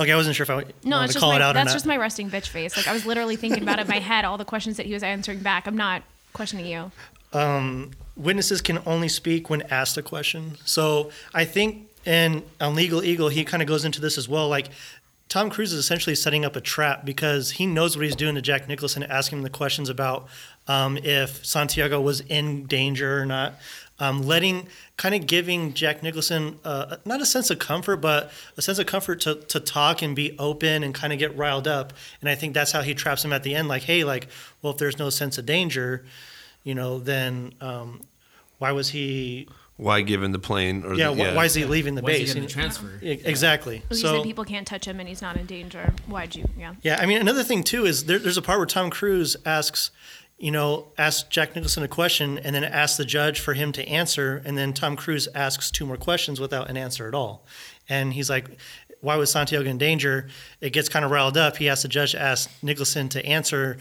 Okay, 0.00 0.12
I 0.12 0.16
wasn't 0.16 0.34
sure 0.34 0.44
if 0.44 0.50
I 0.50 0.54
no, 0.54 0.96
wanted 0.96 1.04
it's 1.04 1.12
to 1.12 1.14
just 1.14 1.18
call 1.18 1.30
my, 1.30 1.36
it 1.36 1.42
out 1.42 1.50
or 1.50 1.54
that's 1.54 1.74
just 1.74 1.84
my 1.84 1.98
resting 1.98 2.30
bitch 2.30 2.48
face. 2.48 2.74
Like 2.74 2.88
I 2.88 2.94
was 2.94 3.04
literally 3.04 3.36
thinking 3.36 3.62
about 3.62 3.78
it 3.78 3.82
in 3.82 3.88
my 3.88 3.98
head, 3.98 4.24
all 4.24 4.38
the 4.38 4.46
questions 4.46 4.78
that 4.78 4.86
he 4.86 4.94
was 4.94 5.02
answering 5.02 5.40
back. 5.40 5.66
I'm 5.66 5.76
not 5.76 6.02
questioning 6.32 6.64
you. 6.64 6.90
Um, 7.34 7.90
witnesses 8.16 8.62
can 8.62 8.80
only 8.86 9.08
speak 9.08 9.50
when 9.50 9.60
asked 9.62 9.98
a 9.98 10.02
question. 10.02 10.56
So 10.64 11.10
I 11.34 11.44
think 11.44 11.88
in 12.06 12.42
on 12.62 12.74
Legal 12.74 13.04
Eagle, 13.04 13.28
he 13.28 13.44
kind 13.44 13.62
of 13.62 13.68
goes 13.68 13.84
into 13.84 14.00
this 14.00 14.16
as 14.16 14.26
well. 14.26 14.48
Like 14.48 14.70
Tom 15.30 15.48
Cruise 15.48 15.72
is 15.72 15.78
essentially 15.78 16.16
setting 16.16 16.44
up 16.44 16.56
a 16.56 16.60
trap 16.60 17.04
because 17.04 17.52
he 17.52 17.64
knows 17.64 17.96
what 17.96 18.04
he's 18.04 18.16
doing 18.16 18.34
to 18.34 18.42
Jack 18.42 18.66
Nicholson, 18.66 19.04
asking 19.04 19.38
him 19.38 19.42
the 19.44 19.48
questions 19.50 19.88
about 19.88 20.26
um, 20.66 20.98
if 20.98 21.46
Santiago 21.46 22.00
was 22.00 22.20
in 22.22 22.66
danger 22.66 23.22
or 23.22 23.24
not. 23.24 23.54
Um, 24.00 24.22
letting, 24.22 24.66
kind 24.96 25.14
of 25.14 25.28
giving 25.28 25.72
Jack 25.72 26.02
Nicholson 26.02 26.58
uh, 26.64 26.96
not 27.04 27.20
a 27.20 27.26
sense 27.26 27.48
of 27.48 27.60
comfort, 27.60 27.98
but 27.98 28.32
a 28.56 28.62
sense 28.62 28.80
of 28.80 28.86
comfort 28.86 29.20
to, 29.20 29.36
to 29.36 29.60
talk 29.60 30.02
and 30.02 30.16
be 30.16 30.36
open 30.36 30.82
and 30.82 30.92
kind 30.92 31.12
of 31.12 31.20
get 31.20 31.36
riled 31.36 31.68
up. 31.68 31.92
And 32.20 32.28
I 32.28 32.34
think 32.34 32.52
that's 32.52 32.72
how 32.72 32.82
he 32.82 32.94
traps 32.94 33.24
him 33.24 33.32
at 33.32 33.44
the 33.44 33.54
end. 33.54 33.68
Like, 33.68 33.82
hey, 33.82 34.02
like, 34.02 34.26
well, 34.62 34.72
if 34.72 34.78
there's 34.78 34.98
no 34.98 35.10
sense 35.10 35.38
of 35.38 35.46
danger, 35.46 36.04
you 36.64 36.74
know, 36.74 36.98
then 36.98 37.54
um, 37.60 38.00
why 38.58 38.72
was 38.72 38.88
he? 38.88 39.46
Why 39.80 40.02
given 40.02 40.32
the 40.32 40.38
plane? 40.38 40.84
Or 40.84 40.94
Yeah, 40.94 41.12
the, 41.14 41.32
wh- 41.32 41.36
why 41.36 41.44
is 41.46 41.54
he 41.54 41.64
leaving 41.64 41.94
the 41.94 42.02
Why 42.02 42.10
is 42.10 42.16
he 42.18 42.22
base? 42.24 42.28
getting 42.34 42.42
And- 42.42 42.50
the 42.50 42.52
transfer? 42.52 42.98
Exactly. 43.02 43.82
Well, 43.88 43.96
you 43.98 44.02
so 44.02 44.16
said 44.16 44.24
people 44.24 44.44
can't 44.44 44.66
touch 44.66 44.86
him 44.86 45.00
and 45.00 45.08
he's 45.08 45.22
not 45.22 45.36
in 45.36 45.46
danger. 45.46 45.92
Why'd 46.06 46.34
you? 46.34 46.44
Yeah. 46.58 46.74
yeah, 46.82 46.98
I 47.00 47.06
mean, 47.06 47.18
another 47.20 47.42
thing 47.42 47.62
too 47.62 47.86
is 47.86 48.04
there, 48.04 48.18
there's 48.18 48.36
a 48.36 48.42
part 48.42 48.58
where 48.58 48.66
Tom 48.66 48.90
Cruise 48.90 49.36
asks, 49.46 49.90
you 50.38 50.50
know, 50.50 50.88
asks 50.98 51.28
Jack 51.28 51.54
Nicholson 51.54 51.82
a 51.82 51.88
question 51.88 52.38
and 52.38 52.54
then 52.54 52.62
asks 52.64 52.96
the 52.98 53.04
judge 53.04 53.40
for 53.40 53.54
him 53.54 53.72
to 53.72 53.86
answer, 53.88 54.42
and 54.44 54.56
then 54.58 54.72
Tom 54.74 54.96
Cruise 54.96 55.28
asks 55.34 55.70
two 55.70 55.86
more 55.86 55.96
questions 55.96 56.40
without 56.40 56.68
an 56.68 56.76
answer 56.76 57.08
at 57.08 57.14
all, 57.14 57.46
and 57.88 58.12
he's 58.12 58.28
like. 58.30 58.48
Why 59.02 59.16
was 59.16 59.32
Santiago 59.32 59.66
in 59.70 59.78
danger? 59.78 60.28
It 60.60 60.74
gets 60.74 60.90
kind 60.90 61.06
of 61.06 61.10
riled 61.10 61.38
up. 61.38 61.56
He 61.56 61.70
asks 61.70 61.80
the 61.84 61.88
judge 61.88 62.10
to 62.12 62.20
ask 62.20 62.50
Nicholson 62.62 63.08
to 63.08 63.24
answer. 63.24 63.78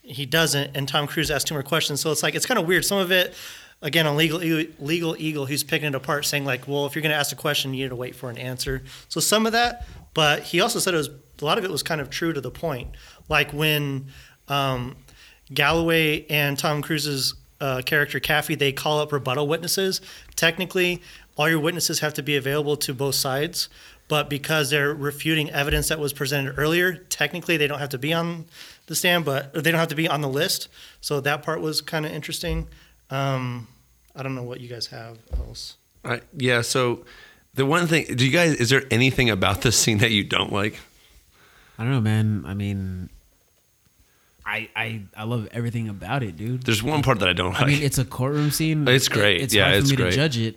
He 0.00 0.24
doesn't, 0.24 0.74
and 0.74 0.88
Tom 0.88 1.06
Cruise 1.06 1.30
asks 1.30 1.44
two 1.44 1.54
more 1.54 1.62
questions. 1.62 2.00
So 2.00 2.10
it's 2.10 2.22
like 2.22 2.34
it's 2.34 2.46
kind 2.46 2.58
of 2.58 2.66
weird. 2.66 2.86
Some 2.86 2.96
of 2.96 3.12
it, 3.12 3.34
again 3.80 4.06
on 4.06 4.16
legal 4.16 4.40
legal 4.78 5.16
eagle 5.18 5.46
he's 5.46 5.62
picking 5.62 5.88
it 5.88 5.94
apart 5.94 6.24
saying 6.24 6.44
like 6.44 6.66
well 6.66 6.86
if 6.86 6.94
you're 6.94 7.02
going 7.02 7.12
to 7.12 7.16
ask 7.16 7.32
a 7.32 7.36
question 7.36 7.72
you 7.74 7.84
need 7.84 7.90
to 7.90 7.96
wait 7.96 8.14
for 8.14 8.30
an 8.30 8.38
answer. 8.38 8.82
So 9.08 9.20
some 9.20 9.46
of 9.46 9.52
that 9.52 9.86
but 10.14 10.42
he 10.42 10.60
also 10.60 10.78
said 10.78 10.94
it 10.94 10.96
was 10.96 11.10
a 11.40 11.44
lot 11.44 11.58
of 11.58 11.64
it 11.64 11.70
was 11.70 11.82
kind 11.82 12.00
of 12.00 12.10
true 12.10 12.32
to 12.32 12.40
the 12.40 12.50
point. 12.50 12.90
Like 13.28 13.52
when 13.52 14.06
um, 14.48 14.96
galloway 15.52 16.26
and 16.28 16.58
tom 16.58 16.82
cruise's 16.82 17.34
uh, 17.60 17.82
character 17.84 18.20
Kaffee, 18.20 18.56
they 18.56 18.70
call 18.70 19.00
up 19.00 19.12
rebuttal 19.12 19.48
witnesses. 19.48 20.00
Technically 20.36 21.02
all 21.36 21.48
your 21.48 21.60
witnesses 21.60 22.00
have 22.00 22.14
to 22.14 22.22
be 22.22 22.36
available 22.36 22.76
to 22.76 22.92
both 22.92 23.14
sides 23.14 23.68
but 24.08 24.30
because 24.30 24.70
they're 24.70 24.94
refuting 24.94 25.50
evidence 25.50 25.88
that 25.88 26.00
was 26.00 26.12
presented 26.12 26.58
earlier 26.58 26.94
technically 26.94 27.56
they 27.56 27.66
don't 27.68 27.78
have 27.78 27.90
to 27.90 27.98
be 27.98 28.12
on 28.12 28.46
the 28.86 28.94
stand 28.94 29.24
but 29.24 29.52
they 29.54 29.70
don't 29.70 29.78
have 29.78 29.88
to 29.88 29.94
be 29.94 30.08
on 30.08 30.20
the 30.20 30.28
list. 30.28 30.68
So 31.00 31.20
that 31.20 31.42
part 31.44 31.60
was 31.60 31.80
kind 31.80 32.04
of 32.04 32.10
interesting 32.10 32.66
um, 33.10 33.66
I 34.16 34.22
don't 34.22 34.34
know 34.34 34.42
what 34.42 34.60
you 34.60 34.68
guys 34.68 34.86
have 34.88 35.18
else. 35.38 35.76
I, 36.04 36.20
yeah. 36.36 36.60
So 36.62 37.04
the 37.54 37.66
one 37.66 37.86
thing, 37.86 38.04
do 38.14 38.24
you 38.24 38.30
guys? 38.32 38.54
Is 38.54 38.70
there 38.70 38.84
anything 38.90 39.30
about 39.30 39.62
this 39.62 39.76
scene 39.76 39.98
that 39.98 40.10
you 40.10 40.24
don't 40.24 40.52
like? 40.52 40.78
I 41.78 41.84
don't 41.84 41.92
know, 41.92 42.00
man. 42.00 42.44
I 42.46 42.54
mean, 42.54 43.08
I 44.44 44.68
I 44.74 45.02
I 45.16 45.24
love 45.24 45.48
everything 45.52 45.88
about 45.88 46.22
it, 46.22 46.36
dude. 46.36 46.62
There's 46.64 46.82
one 46.82 47.02
part 47.02 47.18
that 47.20 47.28
I 47.28 47.32
don't 47.32 47.52
like. 47.52 47.62
I 47.62 47.66
mean, 47.66 47.82
it's 47.82 47.98
a 47.98 48.04
courtroom 48.04 48.50
scene. 48.50 48.86
It's 48.88 49.08
great. 49.08 49.40
It's 49.42 49.54
Yeah, 49.54 49.64
hard 49.64 49.74
for 49.74 49.80
it's 49.80 49.90
me 49.90 49.96
great. 49.96 50.10
to 50.10 50.16
judge 50.16 50.38
it. 50.38 50.56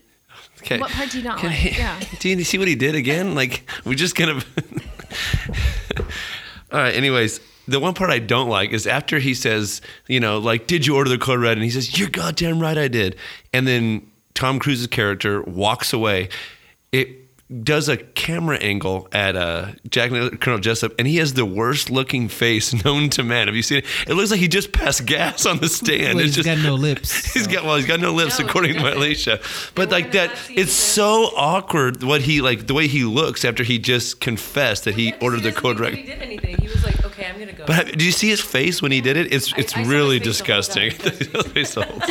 okay. 0.61 0.79
What 0.79 0.91
part 0.91 1.09
do 1.11 1.17
you 1.19 1.23
not 1.23 1.37
Can 1.39 1.49
like? 1.49 1.57
he- 1.59 1.77
Yeah. 1.77 1.99
Do 2.19 2.29
you 2.29 2.43
see 2.43 2.57
what 2.57 2.67
he 2.67 2.75
did 2.75 2.95
again? 2.95 3.35
Like 3.35 3.69
we 3.85 3.95
just 3.95 4.15
kind 4.15 4.29
of. 4.31 4.45
All 6.71 6.79
right. 6.79 6.95
Anyways, 6.95 7.39
the 7.71 7.79
one 7.79 7.93
part 7.93 8.09
I 8.11 8.19
don't 8.19 8.49
like 8.49 8.71
is 8.71 8.85
after 8.85 9.19
he 9.19 9.33
says, 9.33 9.81
you 10.07 10.19
know, 10.19 10.37
like, 10.37 10.67
did 10.67 10.85
you 10.85 10.95
order 10.95 11.09
the 11.09 11.17
code 11.17 11.39
red? 11.39 11.53
And 11.57 11.63
he 11.63 11.69
says, 11.71 11.97
you're 11.97 12.09
goddamn 12.09 12.59
right, 12.59 12.77
I 12.77 12.87
did. 12.87 13.15
And 13.53 13.67
then 13.67 14.09
Tom 14.33 14.59
Cruise's 14.59 14.87
character 14.87 15.41
walks 15.41 15.93
away. 15.93 16.29
It 16.91 17.17
does 17.65 17.89
a 17.89 17.97
camera 17.97 18.55
angle 18.59 19.09
at 19.11 19.35
uh, 19.35 19.73
Jack 19.89 20.11
Colonel 20.39 20.59
Jessup, 20.59 20.93
and 20.97 21.05
he 21.05 21.17
has 21.17 21.33
the 21.33 21.45
worst 21.45 21.89
looking 21.89 22.29
face 22.29 22.73
known 22.85 23.09
to 23.09 23.23
man. 23.23 23.47
Have 23.49 23.57
you 23.57 23.61
seen 23.61 23.79
it? 23.79 23.85
It 24.07 24.13
looks 24.13 24.31
like 24.31 24.39
he 24.39 24.47
just 24.47 24.71
passed 24.71 25.05
gas 25.05 25.45
on 25.45 25.57
the 25.57 25.67
stand. 25.67 26.15
Well, 26.15 26.19
it's 26.25 26.35
he's 26.37 26.45
just 26.45 26.45
got 26.45 26.63
no 26.65 26.75
lips. 26.87 27.33
He's 27.33 27.43
so. 27.43 27.51
got 27.51 27.65
well, 27.65 27.75
he's 27.75 27.85
got 27.85 27.99
no 27.99 28.13
lips 28.13 28.39
No, 28.39 28.45
according 28.45 28.75
to 28.75 28.79
doesn't. 28.79 28.97
Alicia. 28.97 29.41
But 29.75 29.89
were 29.89 29.95
like 29.97 30.11
that, 30.13 30.29
that 30.29 30.49
it's 30.49 30.71
too. 30.73 30.91
so 30.93 31.29
awkward. 31.35 32.03
What 32.03 32.21
he 32.21 32.39
like 32.39 32.67
the 32.67 32.73
way 32.73 32.87
he 32.87 33.03
looks 33.03 33.43
after 33.43 33.63
he 33.63 33.79
just 33.79 34.21
confessed 34.21 34.85
that 34.85 34.95
he 34.95 35.07
Yeah, 35.07 35.11
'cause 35.11 35.21
ordered 35.23 35.43
the 35.43 35.51
code 35.51 35.77
red. 35.81 35.93
He 35.95 36.03
did 36.03 36.21
anything. 36.21 36.55
He 36.57 36.67
was 36.69 36.75
like, 36.77 36.80
okay, 37.21 37.31
I'm 37.31 37.39
gonna 37.39 37.53
go. 37.53 37.65
But 37.65 37.97
do 37.97 38.05
you 38.05 38.11
see 38.11 38.29
his 38.29 38.41
face 38.41 38.81
when 38.81 38.91
he 38.91 39.01
did 39.01 39.17
it? 39.17 39.31
It's 39.33 39.53
it's 39.57 39.73
I 39.75 39.83
saw 39.83 39.89
really 39.89 40.19
his 40.19 40.41
face 40.41 40.47
the 40.47 40.53
whole 40.53 40.61
disgusting. 40.61 40.91
time. 40.91 41.43
Face 41.53 41.73
the 41.75 41.83
whole 41.83 41.99
time. 41.99 42.09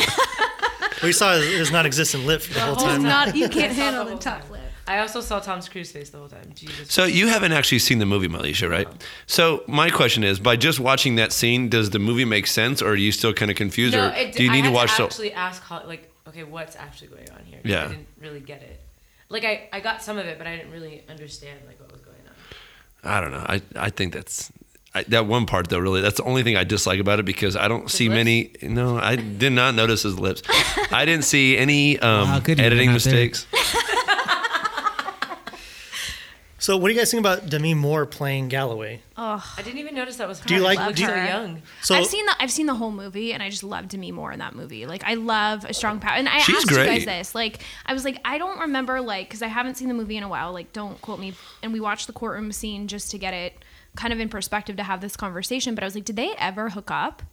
Well, 1.01 1.07
you 1.07 1.13
saw 1.13 1.35
his, 1.35 1.45
his 1.47 1.71
non-existent 1.71 2.25
lip 2.25 2.41
for 2.41 2.53
the 2.53 2.59
whole 2.59 2.75
whole 2.75 2.87
time. 2.87 3.03
time. 3.03 3.35
you 3.35 3.49
can't 3.49 3.73
handle 3.75 4.05
the 4.05 4.11
the 4.11 4.17
top 4.17 4.49
lip. 4.49 4.61
I 4.87 4.99
also 4.99 5.21
saw 5.21 5.39
Tom 5.39 5.61
Cruise's 5.61 5.91
face 5.93 6.09
the 6.09 6.17
whole 6.17 6.27
time. 6.27 6.51
Jesus. 6.53 6.91
so 6.91 7.05
you 7.05 7.27
haven't 7.27 7.53
actually 7.53 7.79
seen 7.79 7.99
the 7.99 8.05
movie, 8.05 8.27
Malisha, 8.27 8.69
right? 8.69 8.87
So 9.25 9.63
my 9.67 9.89
question 9.89 10.23
is, 10.23 10.39
by 10.39 10.55
just 10.57 10.79
watching 10.79 11.15
that 11.15 11.31
scene, 11.31 11.69
does 11.69 11.91
the 11.91 11.99
movie 11.99 12.25
make 12.25 12.45
sense, 12.47 12.81
or 12.81 12.89
are 12.89 12.95
you 12.95 13.11
still 13.11 13.31
kind 13.33 13.49
of 13.49 13.57
confused, 13.57 13.95
no, 13.95 14.09
or 14.09 14.13
it, 14.13 14.33
do 14.33 14.43
you 14.43 14.49
I 14.51 14.53
need 14.53 14.63
to 14.63 14.71
watch 14.71 14.91
to 14.91 14.97
the? 14.97 15.03
actually 15.05 15.33
ask 15.33 15.61
Hol- 15.63 15.87
like, 15.87 16.11
okay, 16.27 16.43
what's 16.43 16.75
actually 16.75 17.07
going 17.07 17.29
on 17.31 17.45
here? 17.45 17.61
Yeah. 17.63 17.85
I 17.85 17.87
didn't 17.89 18.07
really 18.19 18.39
get 18.41 18.61
it. 18.63 18.81
Like 19.29 19.45
I, 19.45 19.69
I 19.71 19.79
got 19.79 20.01
some 20.03 20.17
of 20.17 20.25
it, 20.25 20.37
but 20.37 20.45
I 20.45 20.57
didn't 20.57 20.71
really 20.71 21.03
understand 21.09 21.59
like 21.67 21.79
what 21.79 21.91
was 21.91 22.01
going 22.01 22.17
on. 22.27 23.11
I 23.11 23.21
don't 23.21 23.31
know. 23.31 23.45
I 23.47 23.61
I 23.75 23.89
think 23.89 24.13
that's. 24.13 24.51
I, 24.93 25.03
that 25.03 25.25
one 25.25 25.45
part 25.45 25.69
though, 25.69 25.79
really, 25.79 26.01
that's 26.01 26.17
the 26.17 26.23
only 26.23 26.43
thing 26.43 26.57
I 26.57 26.63
dislike 26.65 26.99
about 26.99 27.19
it 27.19 27.23
because 27.23 27.55
I 27.55 27.67
don't 27.69 27.89
see 27.89 28.09
lips? 28.09 28.15
many. 28.17 28.51
No, 28.73 28.97
I 28.97 29.15
did 29.15 29.53
not 29.53 29.73
notice 29.73 30.03
his 30.03 30.19
lips. 30.19 30.41
I 30.91 31.05
didn't 31.05 31.23
see 31.23 31.57
any 31.57 31.97
um, 31.99 32.27
how 32.27 32.39
could 32.41 32.59
editing 32.59 32.89
They're 32.89 32.93
not 32.95 33.01
there. 33.03 33.13
mistakes. 33.13 33.47
So, 36.61 36.77
what 36.77 36.89
do 36.89 36.93
you 36.93 36.99
guys 36.99 37.09
think 37.09 37.21
about 37.21 37.49
Demi 37.49 37.73
Moore 37.73 38.05
playing 38.05 38.47
Galloway? 38.49 39.01
Oh, 39.17 39.43
I 39.57 39.63
didn't 39.63 39.79
even 39.79 39.95
notice 39.95 40.17
that 40.17 40.27
was 40.27 40.41
her. 40.41 40.47
Do 40.47 40.53
you 40.53 40.59
like- 40.61 40.77
She 40.89 40.93
do 40.93 41.01
you- 41.01 41.07
so 41.07 41.15
young? 41.15 41.61
So, 41.81 41.95
I've 41.95 42.05
seen 42.05 42.23
the 42.27 42.35
I've 42.39 42.51
seen 42.51 42.67
the 42.67 42.75
whole 42.75 42.91
movie 42.91 43.33
and 43.33 43.41
I 43.41 43.49
just 43.49 43.63
love 43.63 43.87
Demi 43.87 44.11
Moore 44.11 44.31
in 44.31 44.37
that 44.37 44.53
movie. 44.53 44.85
Like 44.85 45.03
I 45.03 45.15
love 45.15 45.65
a 45.65 45.73
strong 45.73 45.99
power. 45.99 46.13
And 46.17 46.29
I 46.29 46.37
She's 46.41 46.57
asked 46.57 46.69
you 46.69 46.77
guys 46.77 47.03
this. 47.05 47.33
Like 47.33 47.63
I 47.87 47.93
was 47.93 48.05
like 48.05 48.19
I 48.23 48.37
don't 48.37 48.59
remember 48.59 49.01
like 49.01 49.27
because 49.27 49.41
I 49.41 49.47
haven't 49.47 49.73
seen 49.77 49.87
the 49.87 49.95
movie 49.95 50.17
in 50.17 50.21
a 50.23 50.29
while. 50.29 50.53
Like 50.53 50.71
don't 50.71 51.01
quote 51.01 51.19
me. 51.19 51.33
And 51.63 51.73
we 51.73 51.79
watched 51.79 52.05
the 52.05 52.13
courtroom 52.13 52.51
scene 52.51 52.87
just 52.87 53.09
to 53.09 53.17
get 53.17 53.33
it 53.33 53.53
kind 53.95 54.13
of 54.13 54.19
in 54.19 54.29
perspective 54.29 54.75
to 54.77 54.83
have 54.83 55.01
this 55.01 55.15
conversation. 55.15 55.75
But 55.75 55.83
I 55.83 55.87
was 55.87 55.95
like, 55.95 56.05
did 56.05 56.15
they 56.15 56.33
ever 56.37 56.69
hook 56.69 56.89
up? 56.91 57.23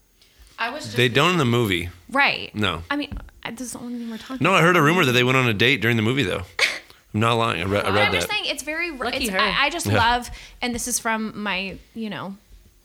I 0.59 0.71
was 0.71 0.85
just. 0.85 0.97
They 0.97 1.09
don't 1.09 1.33
in 1.33 1.39
the 1.39 1.45
movie. 1.45 1.89
Right. 2.11 2.55
No. 2.55 2.83
I 2.91 2.97
mean, 2.97 3.17
I- 3.45 3.51
this 3.53 3.61
is 3.69 3.73
the 3.75 3.79
only 3.79 3.99
thing 3.99 4.11
we're 4.11 4.19
talking. 4.19 4.43
No, 4.45 4.55
I 4.55 4.61
heard 4.63 4.77
a 4.77 4.83
rumor 4.83 5.05
that 5.05 5.13
they 5.13 5.25
went 5.25 5.37
on 5.39 5.49
a 5.49 5.55
date 5.55 5.81
during 5.81 5.97
the 5.97 6.03
movie 6.03 6.25
though. 6.25 6.43
I'm 7.15 7.21
not 7.21 7.35
lying. 7.35 7.63
I 7.63 7.65
read, 7.65 7.87
I 7.87 7.91
read 7.91 8.07
I'm 8.09 8.13
just 8.13 8.29
that. 8.29 8.35
saying 8.35 8.47
it's 8.51 8.63
very. 8.63 8.91
Lucky 8.91 9.19
It's, 9.25 9.31
her. 9.31 9.39
I, 9.39 9.67
I 9.67 9.71
just 9.71 9.87
Yeah. 9.87 9.97
love, 9.97 10.31
and 10.61 10.75
this 10.75 10.87
is 10.89 10.99
from 10.99 11.41
my 11.41 11.79
you 11.95 12.11
know 12.11 12.37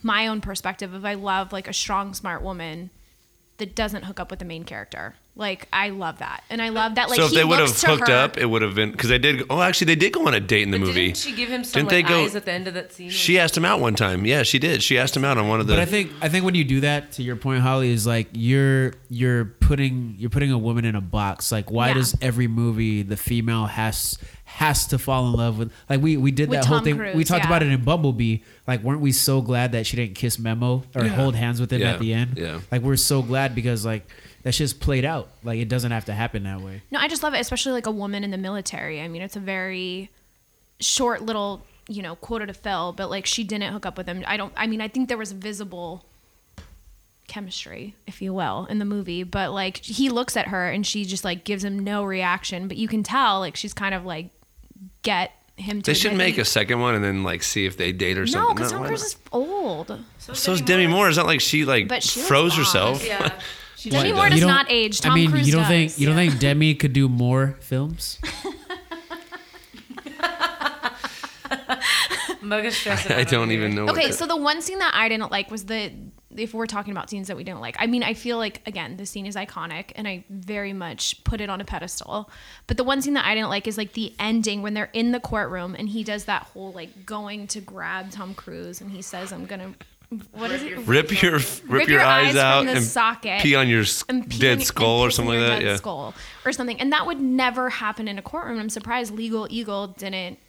my 0.02 0.28
own 0.28 0.40
perspective 0.40 0.94
of 0.94 1.04
I 1.04 1.16
love 1.16 1.52
like 1.52 1.68
a 1.68 1.74
strong, 1.74 2.14
smart 2.14 2.42
woman 2.42 2.90
that 3.58 3.76
doesn't 3.76 4.04
hook 4.04 4.20
up 4.20 4.30
with 4.30 4.40
the 4.40 4.46
main 4.46 4.64
character. 4.64 5.16
Like 5.36 5.68
I 5.74 5.90
love 5.90 6.20
that, 6.20 6.44
and 6.52 6.62
I 6.62 6.70
love 6.70 6.94
that. 6.94 7.10
Like 7.10 7.18
so 7.18 7.26
if 7.26 7.32
he 7.32 7.38
they 7.38 7.44
would 7.44 7.58
have 7.60 7.76
hooked 7.82 8.08
her- 8.08 8.14
up, 8.14 8.38
it 8.38 8.46
would 8.46 8.62
have 8.62 8.76
been 8.76 8.92
because 8.92 9.10
they 9.10 9.18
did. 9.18 9.42
Oh, 9.50 9.62
actually, 9.64 9.86
they 9.86 9.96
did 9.96 10.14
go 10.14 10.28
on 10.28 10.36
a 10.36 10.40
date 10.40 10.62
in 10.62 10.70
the 10.70 10.78
But 10.78 10.86
movie. 10.86 11.06
Didn't 11.08 11.18
she 11.18 11.32
give 11.34 11.50
him 11.50 11.64
some 11.64 11.80
Didn't 11.80 11.90
they 11.90 12.04
like, 12.04 12.08
go- 12.08 12.24
eyes 12.24 12.36
at 12.36 12.46
the 12.46 12.52
end 12.52 12.68
of 12.68 12.76
that 12.76 12.94
scene? 12.94 13.10
She 13.10 13.40
asked 13.40 13.58
him 13.58 13.66
out 13.66 13.80
one 13.80 13.96
time. 13.96 14.28
Yeah, 14.28 14.44
she 14.44 14.60
did. 14.60 14.84
She 14.84 14.96
asked 15.00 15.18
him 15.18 15.26
out 15.26 15.40
on 15.40 15.48
one 15.48 15.60
of 15.60 15.66
the. 15.66 15.74
But 15.74 15.80
I 15.80 15.86
think 15.86 16.12
I 16.22 16.30
think 16.30 16.46
when 16.46 16.54
you 16.54 16.64
do 16.64 16.82
that, 16.82 17.14
to 17.14 17.24
your 17.24 17.36
point, 17.36 17.62
Holly, 17.62 17.90
is 17.92 18.06
like 18.06 18.28
you're 18.34 18.94
you're 19.10 19.46
putting 19.46 20.16
you're 20.20 20.30
putting 20.30 20.52
a 20.52 20.58
woman 20.60 20.86
in 20.86 20.94
a 20.96 21.02
box. 21.02 21.52
Like, 21.52 21.72
why 21.72 21.88
Yeah. 21.88 21.94
does 21.96 22.16
every 22.22 22.48
movie 22.48 23.02
the 23.02 23.18
female 23.18 23.66
has 23.66 24.20
has 24.46 24.86
to 24.90 25.00
fall 25.00 25.26
in 25.26 25.34
love 25.34 25.58
with? 25.58 25.72
Like 25.90 26.00
we 26.00 26.16
we 26.16 26.30
did 26.30 26.50
With 26.50 26.60
that 26.60 26.66
whole 26.68 26.78
Tom 26.78 26.84
thing. 26.86 27.18
we 27.18 27.24
talked 27.24 27.46
yeah. 27.46 27.50
about 27.50 27.64
it 27.64 27.70
in 27.72 27.84
Bumblebee. 27.84 28.38
Like, 28.68 28.84
weren't 28.84 29.02
we 29.02 29.12
so 29.12 29.42
glad 29.42 29.72
that 29.72 29.88
she 29.88 29.98
didn't 29.98 30.14
kiss 30.14 30.38
Memo 30.38 30.84
or 30.94 31.06
Yeah. 31.06 31.10
hold 31.10 31.34
hands 31.34 31.60
with 31.60 31.74
him 31.74 31.82
Yeah. 31.82 31.94
at 31.94 32.00
the 32.00 32.14
end? 32.14 32.38
Yeah. 32.38 32.60
Like 32.72 32.84
we're 32.84 32.98
so 32.98 33.24
glad 33.24 33.56
because 33.56 33.84
like 33.84 34.08
that's 34.44 34.58
just 34.58 34.80
played 34.80 35.06
out. 35.06 35.30
Like 35.44 35.60
it 35.60 35.70
doesn't 35.70 35.92
have 35.92 36.06
to 36.06 36.14
happen 36.14 36.44
that 36.44 36.62
way. 36.62 36.82
No, 36.92 37.00
I 37.00 37.08
just 37.08 37.24
love 37.24 37.34
it, 37.34 37.40
especially 37.40 37.72
like 37.72 37.88
a 37.88 37.92
woman 37.92 38.24
in 38.24 38.32
the 38.32 38.38
military. 38.38 39.02
I 39.02 39.08
mean, 39.08 39.22
it's 39.22 39.36
a 39.36 39.40
very 39.42 40.10
short 40.80 41.22
little, 41.24 41.66
you 41.88 42.02
know, 42.02 42.16
quoted 42.16 42.48
to 42.48 42.54
fill, 42.54 42.92
but 42.94 43.10
like 43.10 43.26
she 43.26 43.44
didn't 43.44 43.72
hook 43.74 43.86
up 43.86 43.98
with 43.98 44.08
him. 44.08 44.24
I 44.28 44.38
don't. 44.38 44.54
I 44.56 44.68
mean, 44.68 44.82
I 44.82 44.88
think 44.88 45.08
there 45.08 45.18
was 45.18 45.32
visible 45.32 46.06
chemistry, 47.28 47.96
if 48.06 48.22
you 48.22 48.34
will, 48.34 48.66
in 48.70 48.80
the 48.80 48.86
movie, 48.86 49.24
but 49.24 49.52
like 49.54 49.78
he 49.78 50.10
looks 50.10 50.36
at 50.38 50.48
her 50.50 50.70
and 50.70 50.86
she 50.86 51.06
just 51.06 51.24
like 51.24 51.44
gives 51.44 51.64
him 51.64 51.80
no 51.80 52.04
reaction, 52.04 52.68
but 52.68 52.78
you 52.78 52.88
can 52.88 53.04
tell 53.04 53.40
like 53.40 53.56
she's 53.56 53.74
kind 53.74 53.96
of 53.96 54.06
like 54.06 54.30
get 55.04 55.32
him 55.56 55.82
to. 55.82 55.92
they 55.92 55.96
should 55.96 56.16
make 56.16 56.36
he- 56.36 56.42
a 56.42 56.46
second 56.46 56.80
one 56.80 56.96
and 56.96 57.04
then 57.04 57.24
like 57.24 57.44
see 57.44 57.66
if 57.66 57.78
they 57.78 57.92
date 57.92 58.18
or 58.18 58.26
no, 58.26 58.32
something. 58.32 58.56
because 58.56 58.72
No, 58.72 58.78
Tom 58.78 58.82
why 58.82 58.88
Cruise 58.90 59.04
is 59.04 59.18
old. 59.32 60.00
So 60.18 60.52
is 60.52 60.62
Demi 60.62 60.88
Moore. 60.88 61.08
It's 61.08 61.18
not 61.18 61.26
like 61.28 61.42
she 61.42 61.64
like 61.66 61.88
But 61.88 62.04
she 62.04 62.20
froze 62.20 62.56
herself. 62.56 63.06
Yeah. 63.06 63.32
She 63.84 63.90
Demi 63.90 64.10
She 64.10 64.14
Moore 64.14 64.24
does. 64.30 64.32
does 64.32 64.40
You 64.40 64.48
don't- 64.48 64.56
not 64.56 64.66
age. 64.70 65.02
Tom 65.02 65.12
I 65.12 65.16
mean, 65.16 65.30
Cruise 65.32 65.46
you 65.46 65.52
don't 65.52 65.62
does. 65.64 65.68
think 65.70 66.00
you 66.00 66.08
don't 66.08 66.16
think 66.16 66.40
Demi 66.40 66.74
could 66.76 66.94
do 66.94 67.10
more 67.10 67.58
films? 67.60 68.18
Mega 72.42 72.72
stressed. 72.72 73.10
I 73.10 73.24
don't 73.24 73.52
even 73.52 73.74
know. 73.76 73.88
Okay, 73.88 74.08
to- 74.08 74.14
so 74.14 74.26
the 74.26 74.36
one 74.38 74.62
scene 74.62 74.80
that 74.80 74.92
I 74.94 75.08
didn't 75.10 75.32
like 75.32 75.50
was 75.52 75.66
the 75.66 75.92
if 76.36 76.52
we're 76.54 76.66
talking 76.66 76.92
about 76.92 77.10
scenes 77.12 77.28
that 77.28 77.38
we 77.38 77.44
didn't 77.44 77.62
like. 77.62 77.76
I 77.78 77.86
mean, 77.86 78.02
I 78.04 78.14
feel 78.16 78.38
like 78.38 78.62
again, 78.66 78.98
the 78.98 79.06
scene 79.06 79.26
is 79.26 79.36
iconic 79.36 79.92
and 79.96 80.08
I 80.08 80.26
very 80.30 80.74
much 80.74 81.24
put 81.24 81.42
it 81.42 81.50
on 81.50 81.62
a 81.62 81.66
pedestal. 81.66 82.30
But 82.68 82.78
the 82.78 82.84
one 82.84 83.02
scene 83.02 83.14
that 83.14 83.26
I 83.26 83.36
didn't 83.36 83.50
like 83.50 83.68
is 83.68 83.78
like 83.78 83.94
the 83.94 84.14
ending 84.20 84.62
when 84.62 84.74
they're 84.74 84.90
in 84.94 85.12
the 85.12 85.20
courtroom 85.20 85.76
and 85.78 85.88
he 85.90 86.04
does 86.04 86.26
that 86.26 86.44
whole 86.44 86.72
like 86.74 87.06
going 87.06 87.48
to 87.48 87.62
grab 87.62 88.12
Tom 88.12 88.34
Cruise 88.34 88.82
and 88.82 88.92
he 88.92 89.02
says, 89.02 89.32
"I'm 89.32 89.46
going 89.46 89.62
to 89.62 89.74
what 90.32 90.52
is 90.52 90.64
it? 90.64 90.78
rip 90.80 91.22
your 91.22 91.34
rip, 91.68 91.88
your, 91.88 92.00
your, 92.00 92.02
eyes, 92.02 92.36
out 92.36 92.60
from 92.60 92.68
the 92.68 92.74
and 92.78 92.84
socket 92.86 93.42
pee 93.42 93.56
on 93.56 93.68
your 93.68 93.84
and 94.10 94.30
pee 94.30 94.40
dead 94.40 94.60
your- 94.60 94.66
skull 94.66 95.02
and 95.04 95.08
or 95.08 95.12
something 95.12 95.40
like 95.40 95.48
that. 95.48 95.60
dead 95.60 95.66
Yeah. 95.68 95.76
skull 95.78 96.14
or 96.46 96.52
something. 96.52 96.80
And 96.80 96.92
that 96.92 97.06
would 97.06 97.20
never 97.22 97.70
happen 97.70 98.08
in 98.08 98.18
a 98.18 98.22
courtroom. 98.22 98.60
I'm 98.60 98.70
surprised 98.70 99.14
Legal 99.14 99.48
Eagle 99.50 99.88
didn't. 99.88 100.40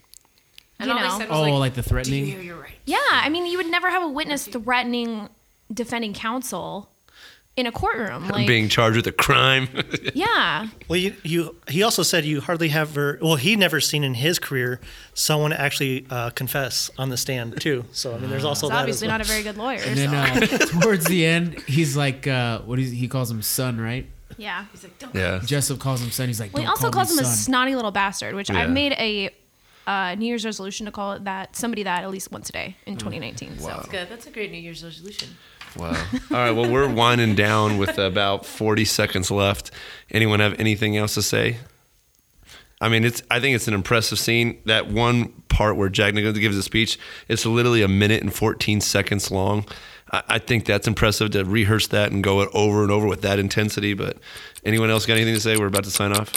And 0.78 0.88
you 0.88 0.92
all 0.92 0.98
they 0.98 1.08
know. 1.08 1.18
said 1.18 1.28
was 1.28 1.38
Oh, 1.38 1.42
like, 1.42 1.52
like 1.52 1.74
the 1.74 1.82
threatening. 1.82 2.24
Do 2.24 2.30
you 2.30 2.36
know 2.36 2.42
you're 2.42 2.60
right? 2.60 2.72
Yeah, 2.84 2.96
I 3.12 3.28
mean, 3.28 3.46
you 3.46 3.56
would 3.58 3.70
never 3.70 3.90
have 3.90 4.02
a 4.02 4.08
witness 4.08 4.46
threatening 4.48 5.28
defending 5.72 6.12
counsel 6.14 6.90
in 7.56 7.66
a 7.66 7.72
courtroom. 7.72 8.28
Like, 8.28 8.46
Being 8.48 8.68
charged 8.68 8.96
with 8.96 9.06
a 9.06 9.12
crime. 9.12 9.68
yeah, 10.14 10.68
well, 10.88 10.98
you, 10.98 11.14
you 11.22 11.54
he 11.68 11.82
also 11.82 12.02
said 12.02 12.24
you 12.24 12.40
hardly 12.40 12.68
have 12.70 12.88
ver- 12.88 13.18
well 13.22 13.36
he 13.36 13.54
never 13.56 13.80
seen 13.80 14.02
in 14.02 14.14
his 14.14 14.38
career 14.40 14.80
someone 15.14 15.52
actually 15.52 16.04
uh, 16.10 16.30
confess 16.30 16.90
on 16.98 17.10
the 17.10 17.16
stand 17.16 17.60
too. 17.60 17.84
So 17.92 18.14
I 18.14 18.18
mean, 18.18 18.30
there's 18.30 18.44
also 18.44 18.66
he's 18.66 18.70
that. 18.72 18.80
obviously 18.80 19.06
as 19.06 19.10
well. 19.10 19.18
not 19.18 19.24
a 19.24 19.28
very 19.28 19.42
good 19.42 19.56
lawyer. 19.56 19.80
And 19.84 19.96
then 19.96 20.14
uh, 20.14 20.58
towards 20.80 21.04
the 21.04 21.24
end, 21.24 21.60
he's 21.68 21.96
like, 21.96 22.26
uh, 22.26 22.60
what 22.62 22.78
is 22.78 22.90
he 22.90 23.06
calls 23.08 23.30
him 23.30 23.40
son, 23.42 23.80
right? 23.80 24.06
yeah. 24.36 24.64
He's 24.72 24.82
like, 24.82 24.98
don't. 24.98 25.14
yeah. 25.14 25.40
Jessup 25.44 25.78
calls 25.78 26.02
him 26.02 26.10
son. 26.10 26.26
He's 26.26 26.40
like, 26.40 26.52
Well, 26.52 26.62
he 26.62 26.66
"Don't 26.66 26.70
also 26.72 26.90
call 26.90 27.04
calls 27.04 27.12
me 27.12 27.18
him 27.18 27.24
a 27.24 27.28
snotty 27.28 27.76
little 27.76 27.92
bastard, 27.92 28.34
which 28.34 28.50
Yeah. 28.50 28.62
I've 28.62 28.70
made 28.70 28.92
a 28.92 29.30
uh, 29.86 30.16
New 30.16 30.26
Year's 30.26 30.44
resolution 30.44 30.86
to 30.86 30.92
call 30.92 31.12
it 31.12 31.24
that 31.24 31.54
somebody 31.54 31.84
that 31.84 32.02
at 32.02 32.10
least 32.10 32.32
once 32.32 32.48
a 32.48 32.52
day 32.52 32.76
Mm. 32.84 32.88
in 32.92 32.96
2019. 32.96 33.58
So 33.60 33.66
That's 33.68 33.88
good. 33.88 34.08
That's 34.08 34.26
a 34.26 34.30
great 34.30 34.50
New 34.50 34.58
Year's 34.58 34.82
resolution. 34.82 35.28
Wow. 35.76 35.88
All 36.30 36.36
right. 36.36 36.50
Well, 36.52 36.70
we're 36.70 36.88
winding 36.88 37.34
down 37.34 37.78
with 37.78 37.98
about 37.98 38.46
40 38.46 38.84
seconds 38.84 39.30
left. 39.30 39.70
Anyone 40.10 40.40
have 40.40 40.58
anything 40.60 40.96
else 40.96 41.14
to 41.14 41.22
say? 41.22 41.56
I 42.80 42.88
mean, 42.88 43.04
it's. 43.04 43.22
I 43.30 43.40
think 43.40 43.56
it's 43.56 43.68
an 43.68 43.74
impressive 43.74 44.18
scene. 44.18 44.60
That 44.66 44.88
one 44.88 45.28
part 45.48 45.76
where 45.76 45.88
Jack 45.88 46.14
Nicholson 46.14 46.40
gives 46.40 46.56
a 46.56 46.62
speech, 46.62 46.98
it's 47.28 47.46
literally 47.46 47.82
a 47.82 47.88
minute 47.88 48.22
and 48.22 48.32
14 48.32 48.80
seconds 48.80 49.30
long. 49.30 49.64
I, 50.12 50.22
I 50.28 50.38
think 50.38 50.64
that's 50.66 50.86
impressive 50.86 51.30
to 51.32 51.44
rehearse 51.44 51.86
that 51.88 52.12
and 52.12 52.22
go 52.22 52.40
it 52.42 52.50
over 52.52 52.82
and 52.82 52.90
over 52.90 53.06
with 53.06 53.22
that 53.22 53.38
intensity. 53.38 53.94
But 53.94 54.18
anyone 54.64 54.90
else 54.90 55.06
got 55.06 55.14
anything 55.14 55.34
to 55.34 55.40
say? 55.40 55.56
We're 55.56 55.66
about 55.66 55.84
to 55.84 55.90
sign 55.90 56.12
off. 56.12 56.32